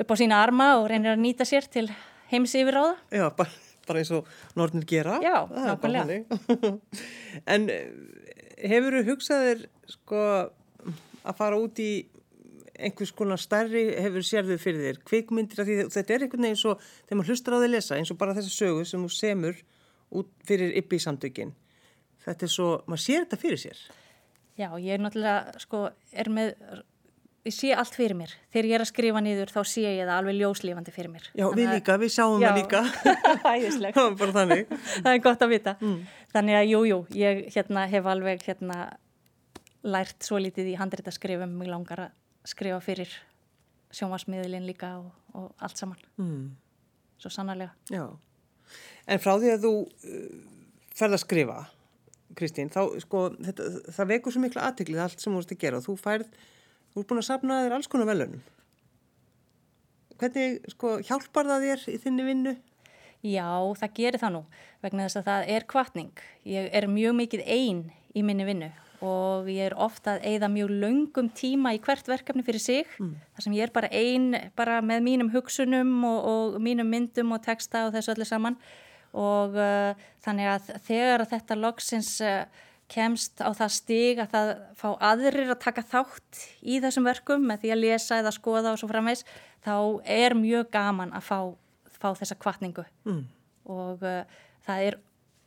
upp 0.00 0.10
á 0.10 0.14
sína 0.18 0.40
arma 0.42 0.74
og 0.80 0.88
reynir 0.90 1.14
að 1.14 1.22
nýta 1.24 1.46
sér 1.48 1.68
til 1.70 1.88
heims 2.30 2.54
yfir 2.58 2.78
á 2.78 2.82
það. 2.82 2.96
Já, 3.18 3.26
bara, 3.36 3.62
bara 3.88 4.02
eins 4.02 4.12
og 4.14 4.28
Nordnin 4.58 4.86
gera. 4.88 5.20
Já, 5.24 5.44
nákvæmlega. 5.50 6.74
en 7.54 7.70
eh, 7.72 7.86
hefur 8.64 8.98
þú 8.98 9.04
hugsaðir 9.12 9.64
sko 9.90 10.24
að 11.24 11.38
fara 11.38 11.60
út 11.60 11.80
í 11.82 11.92
einhvers 12.74 13.12
konar 13.14 13.38
starri 13.38 13.84
hefur 14.02 14.24
sérðu 14.26 14.56
fyrir 14.58 14.88
þér 14.88 15.02
kvikmyndir 15.06 15.62
af 15.62 15.68
því 15.68 15.76
þetta 15.94 16.14
er 16.14 16.24
einhvern 16.26 16.46
veginn 16.48 16.58
svo 16.58 16.72
þegar 16.80 17.18
maður 17.20 17.30
hlustar 17.32 17.54
á 17.54 17.58
því 17.58 17.68
að 17.68 17.74
lesa 17.76 17.98
eins 17.98 18.10
og 18.10 18.18
bara 18.20 18.34
þessa 18.34 18.54
sögu 18.54 18.86
sem 18.88 19.04
þú 19.04 19.10
semur 19.14 19.60
út 20.14 20.32
fyrir 20.48 20.74
yppi 20.80 20.98
í 20.98 21.04
samtökin 21.04 21.52
þetta 22.24 22.48
er 22.48 22.52
svo, 22.52 22.70
maður 22.90 23.04
sér 23.04 23.22
þetta 23.24 23.40
fyrir 23.44 23.62
sér 23.62 23.84
Já, 24.54 24.68
ég 24.78 24.92
er 24.94 25.02
náttúrulega 25.02 25.62
sko, 25.62 25.78
er 26.14 26.30
með, 26.30 26.52
ég 27.44 27.54
sé 27.54 27.70
allt 27.76 27.94
fyrir 27.96 28.16
mér. 28.16 28.32
Þegar 28.52 28.68
ég 28.68 28.76
er 28.78 28.84
að 28.84 28.90
skrifa 28.90 29.22
niður 29.24 29.52
þá 29.52 29.60
sé 29.68 29.84
ég 29.84 30.02
það 30.04 30.14
alveg 30.16 30.38
ljóslífandi 30.38 30.94
fyrir 30.94 31.12
mér. 31.12 31.28
Já, 31.30 31.44
Þannig 31.44 31.60
við 31.60 31.72
líka, 31.74 31.96
við 32.00 32.12
sjáum 32.14 32.42
já, 32.42 32.48
það 32.52 32.58
líka 32.60 32.82
Það 33.44 34.54
er 34.54 34.66
Það 35.04 35.10
er 35.12 35.22
gott 35.28 35.44
að 35.44 35.52
vita. 35.52 35.76
Mm. 35.80 35.98
Þannig 36.34 36.58
að 36.60 36.68
jújú, 36.70 36.84
jú, 36.90 36.98
ég 37.20 37.42
hérna 37.54 37.86
hef 37.92 38.10
alveg 38.14 38.44
hérna 38.48 38.78
lært 39.84 40.24
svo 40.24 40.40
lítið 40.40 40.72
í 40.72 40.78
handréttaskrifum 40.80 41.58
mig 41.60 41.68
langar 41.68 42.06
að 42.06 42.48
skrifa 42.48 42.80
fyrir 42.84 43.12
sjónvarsmiðlinn 43.94 44.66
líka 44.66 44.96
og, 44.98 45.12
og 45.36 45.52
allt 45.64 45.80
saman. 45.80 46.00
Mm. 46.16 46.56
svo 47.20 47.30
sannarlega. 47.30 47.72
Já. 47.92 48.08
En 49.06 49.20
frá 49.20 49.36
því 49.38 49.52
að 49.54 49.64
þú 49.64 49.72
uh, 49.84 50.42
ferð 50.96 51.18
að 51.18 51.24
skrifa 51.24 51.60
Kristín, 52.34 52.70
þá 52.72 52.96
sko 53.04 53.28
þetta, 53.36 53.68
það 53.94 54.10
vekur 54.10 54.34
svo 54.34 54.42
miklu 54.42 54.62
aðtiklið 54.64 55.02
allt 55.04 55.22
sem 55.22 55.34
þú 55.34 55.42
ert 55.44 55.54
að 55.54 55.60
gera. 55.62 55.80
Og 55.80 55.86
þú 55.86 55.94
færð, 56.00 56.30
þú 56.94 57.02
ert 57.02 57.10
búin 57.10 57.22
að 57.22 57.28
sapna 57.28 57.62
þér 57.64 57.78
alls 57.78 57.90
konar 57.90 58.10
velunum 58.12 58.42
Hvernig 60.14 60.62
sko 60.70 60.92
hjálpar 61.02 61.48
það 61.48 61.64
þér 61.66 61.80
í 61.90 61.96
þinni 61.98 62.24
vinnu? 62.28 62.52
Já, 63.24 63.48
það 63.80 63.94
gerir 63.96 64.20
það 64.22 64.34
nú 64.36 64.42
vegna 64.84 65.08
þess 65.08 65.18
að 65.18 65.28
það 65.28 65.50
er 65.56 65.66
kvartning 65.74 66.24
ég 66.46 66.70
er 66.76 66.86
mjög 66.92 67.16
mikið 67.18 67.44
einn 67.50 67.84
í 68.14 68.22
minni 68.22 68.46
vinnu 68.46 68.70
og 69.04 69.48
ég 69.50 69.68
er 69.68 69.76
ofta 69.80 70.14
að 70.14 70.26
eigða 70.30 70.50
mjög 70.52 70.72
laungum 70.82 71.28
tíma 71.34 71.74
í 71.74 71.80
hvert 71.82 72.06
verkefni 72.08 72.44
fyrir 72.46 72.62
sig 72.62 72.86
mm. 73.00 73.14
þar 73.34 73.46
sem 73.46 73.56
ég 73.56 73.66
er 73.66 73.74
bara 73.74 73.90
einn 73.90 74.36
bara 74.56 74.78
með 74.84 75.02
mínum 75.08 75.32
hugsunum 75.34 75.96
og, 76.08 76.18
og 76.30 76.60
mínum 76.62 76.88
myndum 76.88 77.34
og 77.34 77.42
texta 77.44 77.86
og 77.88 77.94
þessu 77.96 78.14
öllu 78.14 78.28
saman 78.28 78.58
og 79.14 79.58
uh, 79.58 80.06
þannig 80.24 80.50
að 80.54 80.70
þegar 80.86 81.26
þetta 81.30 81.58
loksins 81.58 82.14
uh, 82.24 82.44
kemst 82.92 83.40
á 83.40 83.50
það 83.56 83.72
stig 83.72 84.20
að 84.22 84.34
það 84.34 84.50
fá 84.78 84.88
aðrir 85.12 85.52
að 85.52 85.62
taka 85.64 85.84
þátt 85.88 86.42
í 86.62 86.80
þessum 86.84 87.08
verkum 87.08 87.46
með 87.48 87.64
því 87.64 87.72
að 87.74 87.82
lesa 87.82 88.20
eða 88.20 88.34
skoða 88.34 88.74
og 88.74 88.80
svo 88.80 88.90
framvegs 88.90 89.24
þá 89.64 89.76
er 90.04 90.36
mjög 90.36 90.68
gaman 90.74 91.14
að 91.16 91.26
fá, 91.28 91.38
fá 91.96 92.08
þessa 92.18 92.36
kvartningu 92.40 92.84
mm. 93.08 93.22
og 93.72 94.04
uh, 94.04 94.42
það 94.66 94.88
er 94.88 94.98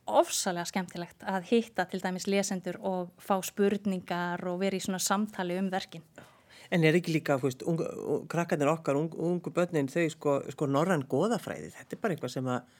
ofsalega 0.08 0.66
skemmtilegt 0.68 1.24
að 1.28 1.46
hitta 1.50 1.84
til 1.88 2.00
dæmis 2.02 2.26
lesendur 2.30 2.78
og 2.80 3.12
fá 3.22 3.36
spurningar 3.44 4.42
og 4.48 4.58
vera 4.62 4.78
í 4.78 4.82
svona 4.82 5.00
samtali 5.02 5.58
um 5.60 5.70
verkin. 5.72 6.04
En 6.72 6.84
er 6.84 6.96
ekki 6.98 7.14
líka, 7.14 7.38
þú 7.40 7.48
veist, 7.48 7.62
krakkarnir 8.28 8.68
okkar, 8.68 8.98
ungu, 9.00 9.16
ungu 9.24 9.52
börnin, 9.56 9.88
þau 9.88 10.08
sko, 10.12 10.34
sko 10.52 10.68
norrann 10.68 11.06
goðafræði, 11.08 11.70
þetta 11.76 11.96
er 11.96 12.02
bara 12.02 12.16
eitthvað 12.16 12.34
sem 12.34 12.50
að 12.52 12.74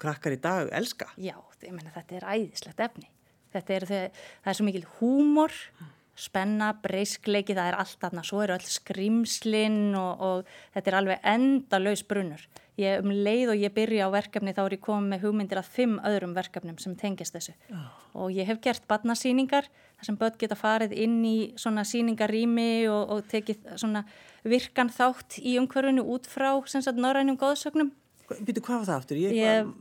krakkar 0.00 0.36
í 0.36 0.40
dag 0.40 0.70
elska. 0.78 1.10
Já, 1.20 1.36
ég 1.64 1.74
menna 1.74 1.92
þetta 1.92 2.20
er 2.20 2.28
æðislegt 2.32 2.80
efni. 2.86 3.10
Þetta 3.54 3.74
er, 3.76 3.86
það 3.88 4.52
er 4.52 4.58
svo 4.58 4.66
mikil 4.66 4.84
húmor, 4.98 5.54
spenna, 6.18 6.72
breyskleiki, 6.82 7.54
það 7.54 7.70
er 7.70 7.76
allt 7.78 8.06
aðna, 8.08 8.24
svo 8.26 8.40
eru 8.42 8.56
öll 8.56 8.66
skrimslinn 8.66 9.94
og, 9.98 10.24
og 10.24 10.56
þetta 10.74 10.90
er 10.90 10.96
alveg 10.98 11.28
enda 11.34 11.78
laus 11.82 12.02
brunnur. 12.06 12.42
Ég 12.78 13.02
um 13.02 13.10
leið 13.10 13.52
og 13.52 13.58
ég 13.58 13.74
byrja 13.74 14.06
á 14.06 14.14
verkefni 14.14 14.54
þá 14.54 14.60
er 14.64 14.74
ég 14.76 14.82
komið 14.84 15.10
með 15.10 15.24
hugmyndir 15.26 15.58
að 15.58 15.70
fimm 15.74 15.96
öðrum 16.06 16.34
verkefnum 16.36 16.76
sem 16.78 16.94
tengist 16.98 17.34
þessu. 17.34 17.54
Oh. 17.74 17.86
og 18.22 18.34
ég 18.34 18.46
hef 18.46 18.60
gert 18.62 18.86
badnasýningar 18.90 19.66
þar 19.98 20.06
sem 20.06 20.18
börn 20.18 20.38
geta 20.38 20.58
farið 20.58 20.94
inn 20.94 21.18
í 21.26 21.36
svona 21.58 21.82
sýningarými 21.86 22.86
og, 22.90 23.14
og 23.14 23.26
tekið 23.30 23.66
svona 23.82 24.04
virkan 24.46 24.90
þátt 24.94 25.40
í 25.42 25.56
umhverfunu 25.58 26.06
út 26.06 26.30
frá 26.30 26.52
norrænum 26.94 27.38
góðsögnum 27.38 27.90
Býtu 28.28 28.60
hvað 28.60 28.82
var 28.82 28.88
það 28.88 28.98
aftur? 28.98 29.20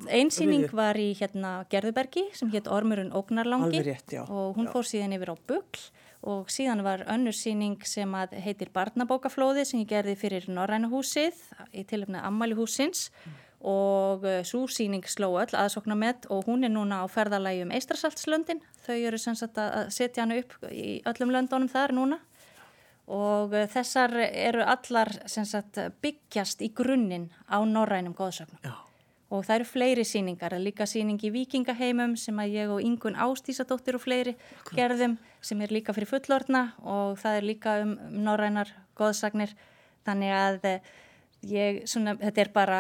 Einsýning 0.08 0.68
var 0.76 0.98
í 1.00 1.10
hérna, 1.20 1.52
Gerðubergi 1.72 2.24
sem 2.38 2.52
hétt 2.54 2.70
Ormurinn 2.72 3.12
Ógnarlangi 3.16 3.82
rétt, 3.84 4.14
já, 4.16 4.22
og 4.24 4.56
hún 4.56 4.70
já. 4.70 4.72
fór 4.76 4.88
síðan 4.88 5.16
yfir 5.18 5.34
á 5.34 5.36
Bugl 5.50 5.82
og 6.28 6.52
síðan 6.52 6.84
var 6.86 7.04
önnur 7.12 7.36
síning 7.36 7.84
sem 7.86 8.14
heitir 8.46 8.72
Barnabókaflóði 8.74 9.66
sem 9.68 9.84
ég 9.84 9.92
gerði 9.92 10.16
fyrir 10.20 10.48
Norrænahúsið 10.48 11.44
í 11.76 11.84
tilöfni 11.88 12.24
Ammali 12.24 12.56
húsins 12.58 13.10
mm. 13.12 13.36
og 13.74 14.26
uh, 14.26 14.40
svo 14.48 14.64
síning 14.72 15.06
sló 15.12 15.34
öll 15.42 15.52
aðsoknamett 15.52 16.30
og 16.32 16.48
hún 16.48 16.64
er 16.64 16.74
núna 16.74 17.04
á 17.04 17.06
ferðalagi 17.12 17.68
um 17.68 17.76
Eistrasaltslöndin. 17.76 18.64
Þau 18.88 18.96
eru 18.96 19.20
sem 19.22 19.36
sagt 19.36 19.60
að 19.60 19.92
setja 19.94 20.24
hana 20.24 20.40
upp 20.40 20.56
í 20.72 21.02
öllum 21.06 21.36
löndunum 21.36 21.72
þar 21.72 21.96
núna 22.00 22.22
og 23.08 23.56
uh, 23.56 23.64
þessar 23.72 24.14
eru 24.28 24.66
allar 24.68 25.14
sagt 25.28 25.80
byggjast 26.04 26.62
í 26.66 26.74
grunninn 26.76 27.30
á 27.48 27.64
Norrænum 27.64 28.16
góðsögnum. 28.18 28.60
Já. 28.64 28.76
Og 29.28 29.44
það 29.44 29.58
eru 29.58 29.66
fleiri 29.68 30.04
síningar, 30.08 30.54
líka 30.56 30.86
síning 30.88 31.20
í 31.20 31.32
vikingaheimum 31.34 32.14
sem 32.20 32.38
að 32.40 32.54
ég 32.54 32.70
og 32.72 32.84
Ingun 32.84 33.18
Ástísadóttir 33.20 33.98
og 33.98 34.06
fleiri 34.06 34.38
gerðum 34.72 35.18
sem 35.44 35.60
er 35.62 35.74
líka 35.76 35.96
fyrir 35.96 36.08
fullorna 36.08 36.70
og 36.80 37.18
það 37.20 37.40
er 37.40 37.48
líka 37.50 37.74
um, 37.84 37.98
norrænar 38.24 38.72
goðsagnir. 38.96 39.52
Þannig 40.08 40.32
að 40.32 40.70
eh, 40.70 40.88
ég, 41.52 41.82
svona, 41.92 42.16
þetta 42.22 42.44
er 42.46 42.52
bara 42.56 42.80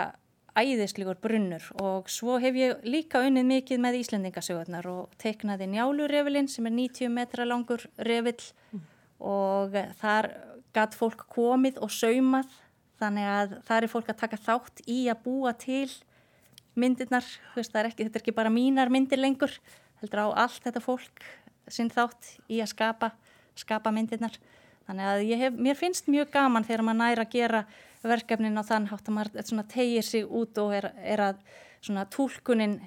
æðislegur 0.57 1.19
brunnur. 1.21 1.67
Og 1.84 2.07
svo 2.11 2.38
hef 2.41 2.55
ég 2.55 2.86
líka 2.88 3.21
unnið 3.28 3.49
mikið 3.51 3.84
með 3.84 3.99
Íslendingasögurnar 4.01 4.88
og 4.88 5.17
teiknaði 5.21 5.67
njálurrefilinn 5.73 6.47
sem 6.51 6.69
er 6.69 6.78
90 6.80 7.11
metra 7.13 7.45
langur 7.49 7.84
revill 8.07 8.39
mm. 8.71 8.86
Og 9.20 9.76
þar 10.01 10.30
gatt 10.76 10.95
fólk 10.97 11.26
komið 11.34 11.80
og 11.82 11.93
saumað 11.93 12.51
þannig 13.01 13.30
að 13.30 13.55
það 13.68 13.80
er 13.80 13.91
fólk 13.91 14.11
að 14.11 14.22
taka 14.22 14.39
þátt 14.41 14.84
í 14.89 14.99
að 15.11 15.24
búa 15.26 15.53
til 15.57 15.89
myndirnar, 16.78 17.26
veist, 17.55 17.74
er 17.74 17.89
ekki, 17.89 18.05
þetta 18.05 18.20
er 18.20 18.24
ekki 18.24 18.36
bara 18.38 18.53
mínar 18.53 18.91
myndir 18.93 19.22
lengur, 19.22 19.53
heldur 20.01 20.28
á 20.30 20.45
allt 20.45 20.61
þetta 20.65 20.84
fólk 20.84 21.26
sinn 21.74 21.89
þátt 21.93 22.36
í 22.53 22.61
að 22.63 22.72
skapa, 22.74 23.11
skapa 23.57 23.91
myndirnar. 23.93 24.38
Þannig 24.88 25.09
að 25.11 25.24
hef, 25.41 25.57
mér 25.59 25.76
finnst 25.80 26.07
mjög 26.07 26.30
gaman 26.32 26.65
þegar 26.68 26.86
maður 26.88 27.01
næra 27.01 27.26
að 27.26 27.34
gera 27.34 27.63
verkefnin 28.07 28.61
á 28.61 28.63
þann 28.63 28.88
hátt 28.91 29.09
að 29.09 29.18
maður 29.18 29.72
tegir 29.74 30.05
sig 30.05 30.24
út 30.24 30.57
og 30.61 30.76
er, 30.78 30.91
er 31.03 31.24
að 31.26 31.41
tólkunin 32.13 32.78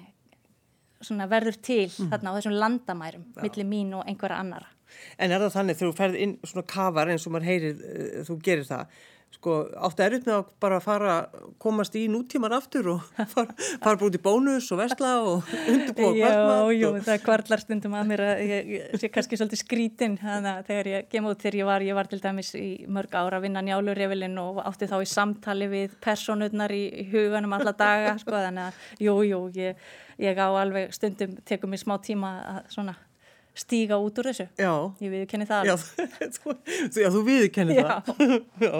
verður 1.29 1.57
til 1.61 1.85
mm. 1.89 2.09
þarna 2.09 2.33
á 2.33 2.35
þessum 2.39 2.57
landamærum 2.57 3.27
millir 3.41 3.67
mín 3.67 3.93
og 3.97 4.07
einhverja 4.07 4.39
annara. 4.41 4.71
En 5.17 5.31
er 5.31 5.43
það 5.45 5.55
þannig 5.57 5.79
þegar 5.79 5.91
þú 5.91 5.97
ferð 6.01 6.21
inn 6.25 6.37
svona 6.43 6.67
kafar 6.75 7.13
eins 7.13 7.27
og 7.27 7.35
maður 7.35 7.49
heyrir, 7.51 7.81
uh, 7.81 8.21
þú 8.27 8.37
gerir 8.45 8.69
það, 8.69 9.01
sko 9.31 9.53
áttu 9.87 10.03
erut 10.03 10.25
með 10.27 10.35
að 10.35 10.49
bara 10.61 10.77
fara 10.83 11.13
komast 11.61 11.95
í 11.95 12.03
nútíman 12.11 12.53
aftur 12.55 12.89
og 12.95 13.03
fara, 13.33 13.53
fara 13.55 13.95
bara 13.95 14.07
út 14.09 14.17
í 14.17 14.21
bónus 14.23 14.67
og 14.75 14.81
vestla 14.81 15.11
og 15.23 15.51
undirbúa 15.61 16.11
kvartmat 16.17 16.57
Já, 16.59 16.75
jú, 16.75 16.89
og... 16.89 16.99
það 17.07 17.21
kvartlar 17.25 17.63
stundum 17.63 17.95
að 17.97 18.09
mér 18.11 18.23
að 18.25 18.43
ég, 18.49 18.71
ég 18.75 19.01
sé 19.01 19.11
kannski 19.13 19.39
svolítið 19.39 19.63
skrítin 19.63 20.17
þannig 20.21 20.51
að 20.51 20.71
þegar 20.71 20.91
ég 20.91 21.07
kem 21.13 21.29
út 21.31 21.45
þegar 21.45 21.59
ég 21.61 21.69
var 21.71 21.85
ég 21.87 21.99
var 21.99 22.11
til 22.11 22.21
dæmis 22.23 22.51
í 22.59 22.69
mörg 22.91 23.15
ára 23.15 23.39
að 23.39 23.47
vinna 23.47 23.63
njálurrevelin 23.67 24.41
og 24.43 24.59
átti 24.65 24.89
þá 24.91 24.97
í 24.99 25.11
samtali 25.13 25.69
við 25.71 25.95
personurnar 26.03 26.75
í, 26.75 26.83
í 26.91 27.07
huganum 27.13 27.55
alla 27.57 27.75
daga 27.77 28.17
sko 28.21 28.35
þannig 28.35 28.67
að 28.67 29.05
jú, 29.07 29.15
jú, 29.29 29.45
ég, 29.61 29.87
ég 30.27 30.43
á 30.43 30.47
alveg 30.51 30.91
stundum 30.95 31.39
tekum 31.47 31.71
mér 31.71 31.85
smá 31.85 31.95
tíma 32.03 32.35
að 32.57 32.61
svona 32.75 32.97
stíga 33.57 33.97
út 33.99 34.19
úr 34.21 34.29
þessu. 34.31 34.47
Já. 34.59 34.71
Ég 35.03 35.11
viðkenni 35.11 35.47
það. 35.49 35.69
Já, 35.69 35.75
þú, 36.37 36.53
já, 37.03 37.07
þú 37.11 37.23
viðkenni 37.27 37.77
það. 37.79 38.11
Já. 38.65 38.75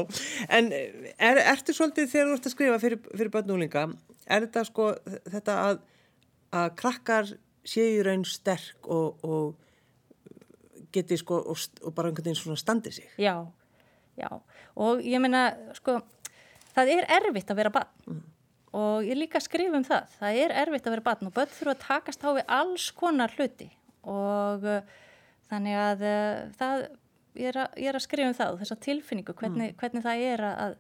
En 0.48 0.70
er, 0.72 1.42
ertu 1.52 1.76
svolítið 1.76 2.12
þegar 2.14 2.30
þú 2.30 2.38
ert 2.38 2.48
að 2.48 2.56
skrifa 2.56 2.78
fyrir, 2.84 3.02
fyrir 3.10 3.34
börnúlinga, 3.34 3.88
er 4.28 4.46
þetta 4.48 4.64
sko 4.70 4.92
þetta 5.28 5.58
að, 5.66 5.82
að 6.62 6.70
krakkar 6.80 7.34
séu 7.68 8.06
raun 8.08 8.24
sterk 8.28 8.88
og, 8.88 9.20
og 9.28 10.40
geti 10.96 11.20
sko 11.20 11.42
og, 11.52 11.68
og 11.84 11.96
bara 11.96 12.12
einhvern 12.12 12.32
veginn 12.32 12.40
svona 12.40 12.60
standi 12.60 12.96
sig? 12.96 13.12
Já, 13.20 13.44
já. 14.20 14.30
Og 14.80 15.04
ég 15.04 15.20
meina 15.24 15.50
sko 15.78 16.00
það 16.72 16.96
er 16.96 17.12
erfitt 17.20 17.52
að 17.52 17.60
vera 17.60 17.74
barn. 17.76 17.92
Mm. 18.08 18.24
Og 18.80 19.04
ég 19.04 19.18
líka 19.20 19.42
skrif 19.44 19.74
um 19.76 19.84
það. 19.84 20.16
Það 20.16 20.42
er 20.46 20.56
erfitt 20.64 20.86
að 20.88 20.96
vera 20.96 21.08
barn 21.10 21.28
og 21.28 21.36
börn 21.36 21.52
þurfa 21.52 21.76
að 21.76 21.82
takast 21.84 22.24
á 22.24 22.30
við 22.40 22.52
alls 22.56 22.88
konar 22.96 23.36
hluti 23.36 23.68
og 24.08 24.66
uh, 24.66 24.82
þannig 25.52 25.78
að 25.82 26.04
uh, 26.08 26.41
það, 26.58 26.88
ég, 27.38 27.52
er 27.52 27.62
að, 27.66 27.80
ég 27.84 27.91
er 27.91 27.99
að 27.99 28.06
skrifa 28.08 28.32
um 28.32 28.38
það 28.39 28.60
þessa 28.64 28.80
tilfinningu, 28.88 29.38
hvernig, 29.38 29.72
mm. 29.72 29.80
hvernig 29.82 30.06
það 30.08 30.26
er 30.32 30.45
að 30.52 30.76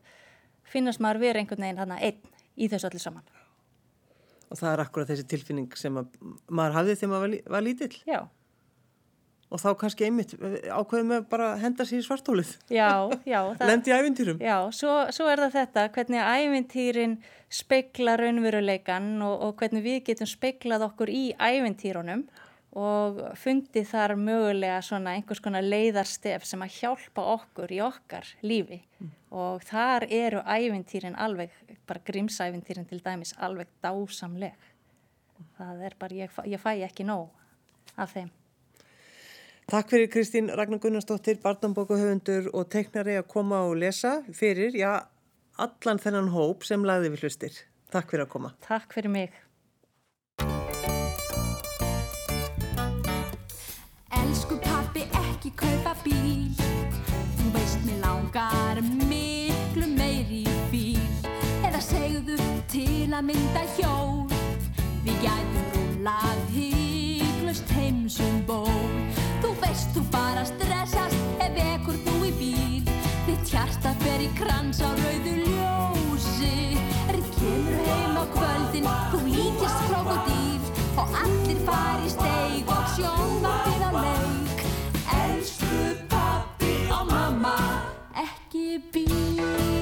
finnast 0.71 1.03
maður 1.03 1.23
verið 1.25 1.43
einhvern 1.43 1.65
veginn 1.67 1.81
hana 1.81 2.01
einn 2.01 2.35
í 2.55 2.69
þessu 2.71 2.91
allir 2.91 3.03
saman 3.03 3.39
Og 4.51 4.59
það 4.59 4.73
er 4.73 4.83
akkurat 4.83 5.07
þessi 5.07 5.25
tilfinning 5.31 5.73
sem 5.79 5.95
maður 5.95 6.77
hafði 6.77 6.95
þegar 6.99 7.11
maður 7.13 7.35
var, 7.55 7.65
lítill 7.65 7.95
Já 8.07 8.21
Og 9.51 9.59
þá 9.59 9.71
kannski 9.81 10.05
einmitt 10.07 10.31
ákveðum 10.39 11.09
við 11.11 11.23
bara 11.31 11.49
að 11.51 11.63
henda 11.65 11.83
sér 11.83 11.99
í 11.99 12.05
svartólið. 12.05 12.53
Já, 12.71 13.11
já. 13.33 13.39
Lendi 13.59 13.91
í 13.91 13.95
ævintýrum. 13.97 14.37
Já, 14.39 14.55
svo, 14.71 14.93
svo 15.11 15.27
er 15.27 15.41
það 15.43 15.57
þetta, 15.57 15.83
hvernig 15.97 16.21
ævintýrin 16.23 17.17
speikla 17.51 18.13
raunveruleikan 18.21 19.09
og, 19.27 19.33
og 19.43 19.57
hvernig 19.59 19.83
við 19.83 19.97
getum 20.07 20.29
speiklað 20.31 20.85
okkur 20.87 21.11
í 21.11 21.25
ævintýrunum 21.35 22.23
og 22.71 23.19
fundi 23.35 23.83
þar 23.83 24.15
mögulega 24.15 24.79
svona 24.85 25.17
einhvers 25.17 25.41
konar 25.43 25.65
leiðarstef 25.65 26.45
sem 26.47 26.61
að 26.63 26.77
hjálpa 26.79 27.25
okkur 27.33 27.73
í 27.75 27.81
okkar 27.83 28.27
lífi 28.47 28.79
mm. 28.79 29.09
og 29.35 29.65
þar 29.67 30.07
eru 30.07 30.43
ævintýrin 30.45 31.17
alveg, 31.19 31.51
bara 31.87 32.03
grímsævintýrin 32.07 32.87
til 32.87 33.01
dæmis 33.03 33.35
alveg 33.37 33.67
dásamleg 33.83 34.69
það 35.57 35.83
er 35.89 35.97
bara, 35.99 36.15
ég, 36.15 36.37
ég 36.47 36.63
fæ 36.63 36.77
ekki 36.87 37.07
nóg 37.07 37.27
af 37.99 38.15
þeim 38.15 38.31
Takk 39.71 39.91
fyrir 39.91 40.09
Kristín 40.11 40.49
Ragnar 40.51 40.81
Gunnarsdóttir 40.83 41.37
barnambókuhöfundur 41.43 42.49
og 42.51 42.65
teiknari 42.73 43.13
að 43.19 43.29
koma 43.31 43.61
og 43.69 43.77
lesa 43.79 44.17
fyrir, 44.35 44.75
já, 44.75 45.05
allan 45.55 46.01
þennan 46.01 46.27
hóp 46.33 46.65
sem 46.67 46.83
lagði 46.83 47.13
við 47.13 47.23
hlustir. 47.23 47.59
Takk 47.93 48.11
fyrir 48.11 48.25
að 48.25 48.33
koma. 48.33 48.51
Takk 48.65 48.91
fyrir 48.97 49.13
mig 49.13 49.37
til 63.11 63.17
að 63.19 63.25
mynda 63.27 63.61
hjól. 63.75 64.19
Við 65.03 65.17
gætum 65.19 65.65
rúlað 65.75 66.43
híglust 66.55 67.73
heimsum 67.75 68.37
ból. 68.47 68.93
Þú 69.43 69.51
veist 69.59 69.91
þú 69.91 70.03
bara 70.13 70.45
stressast 70.47 71.43
ef 71.43 71.59
ekkur 71.59 71.97
þú 72.05 72.15
í 72.29 72.31
bíl. 72.39 72.93
Þitt 73.25 73.51
hjarta 73.51 73.91
fer 74.05 74.23
í 74.23 74.29
krans 74.39 74.79
á 74.79 74.87
rauðu 74.95 75.35
ljósi. 75.43 76.79
Er 77.11 77.19
kemur 77.35 77.83
heim 77.89 78.15
á 78.15 78.23
kvöldin, 78.31 78.87
þú 79.11 79.19
líkist 79.27 79.83
krokodíl. 79.89 80.71
Og 80.95 81.19
allir 81.25 81.61
fari 81.67 82.15
steig 82.15 82.71
og 82.71 82.95
sjónvartir 82.95 83.87
á 83.87 83.91
settinu 83.91 85.67
við 85.67 86.07
Pappi 86.07 86.73
sá 86.87 87.03
um 87.03 87.43
matinn, 87.43 87.81
það 89.35 89.80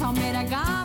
er 0.00 0.32
dúka 0.32 0.79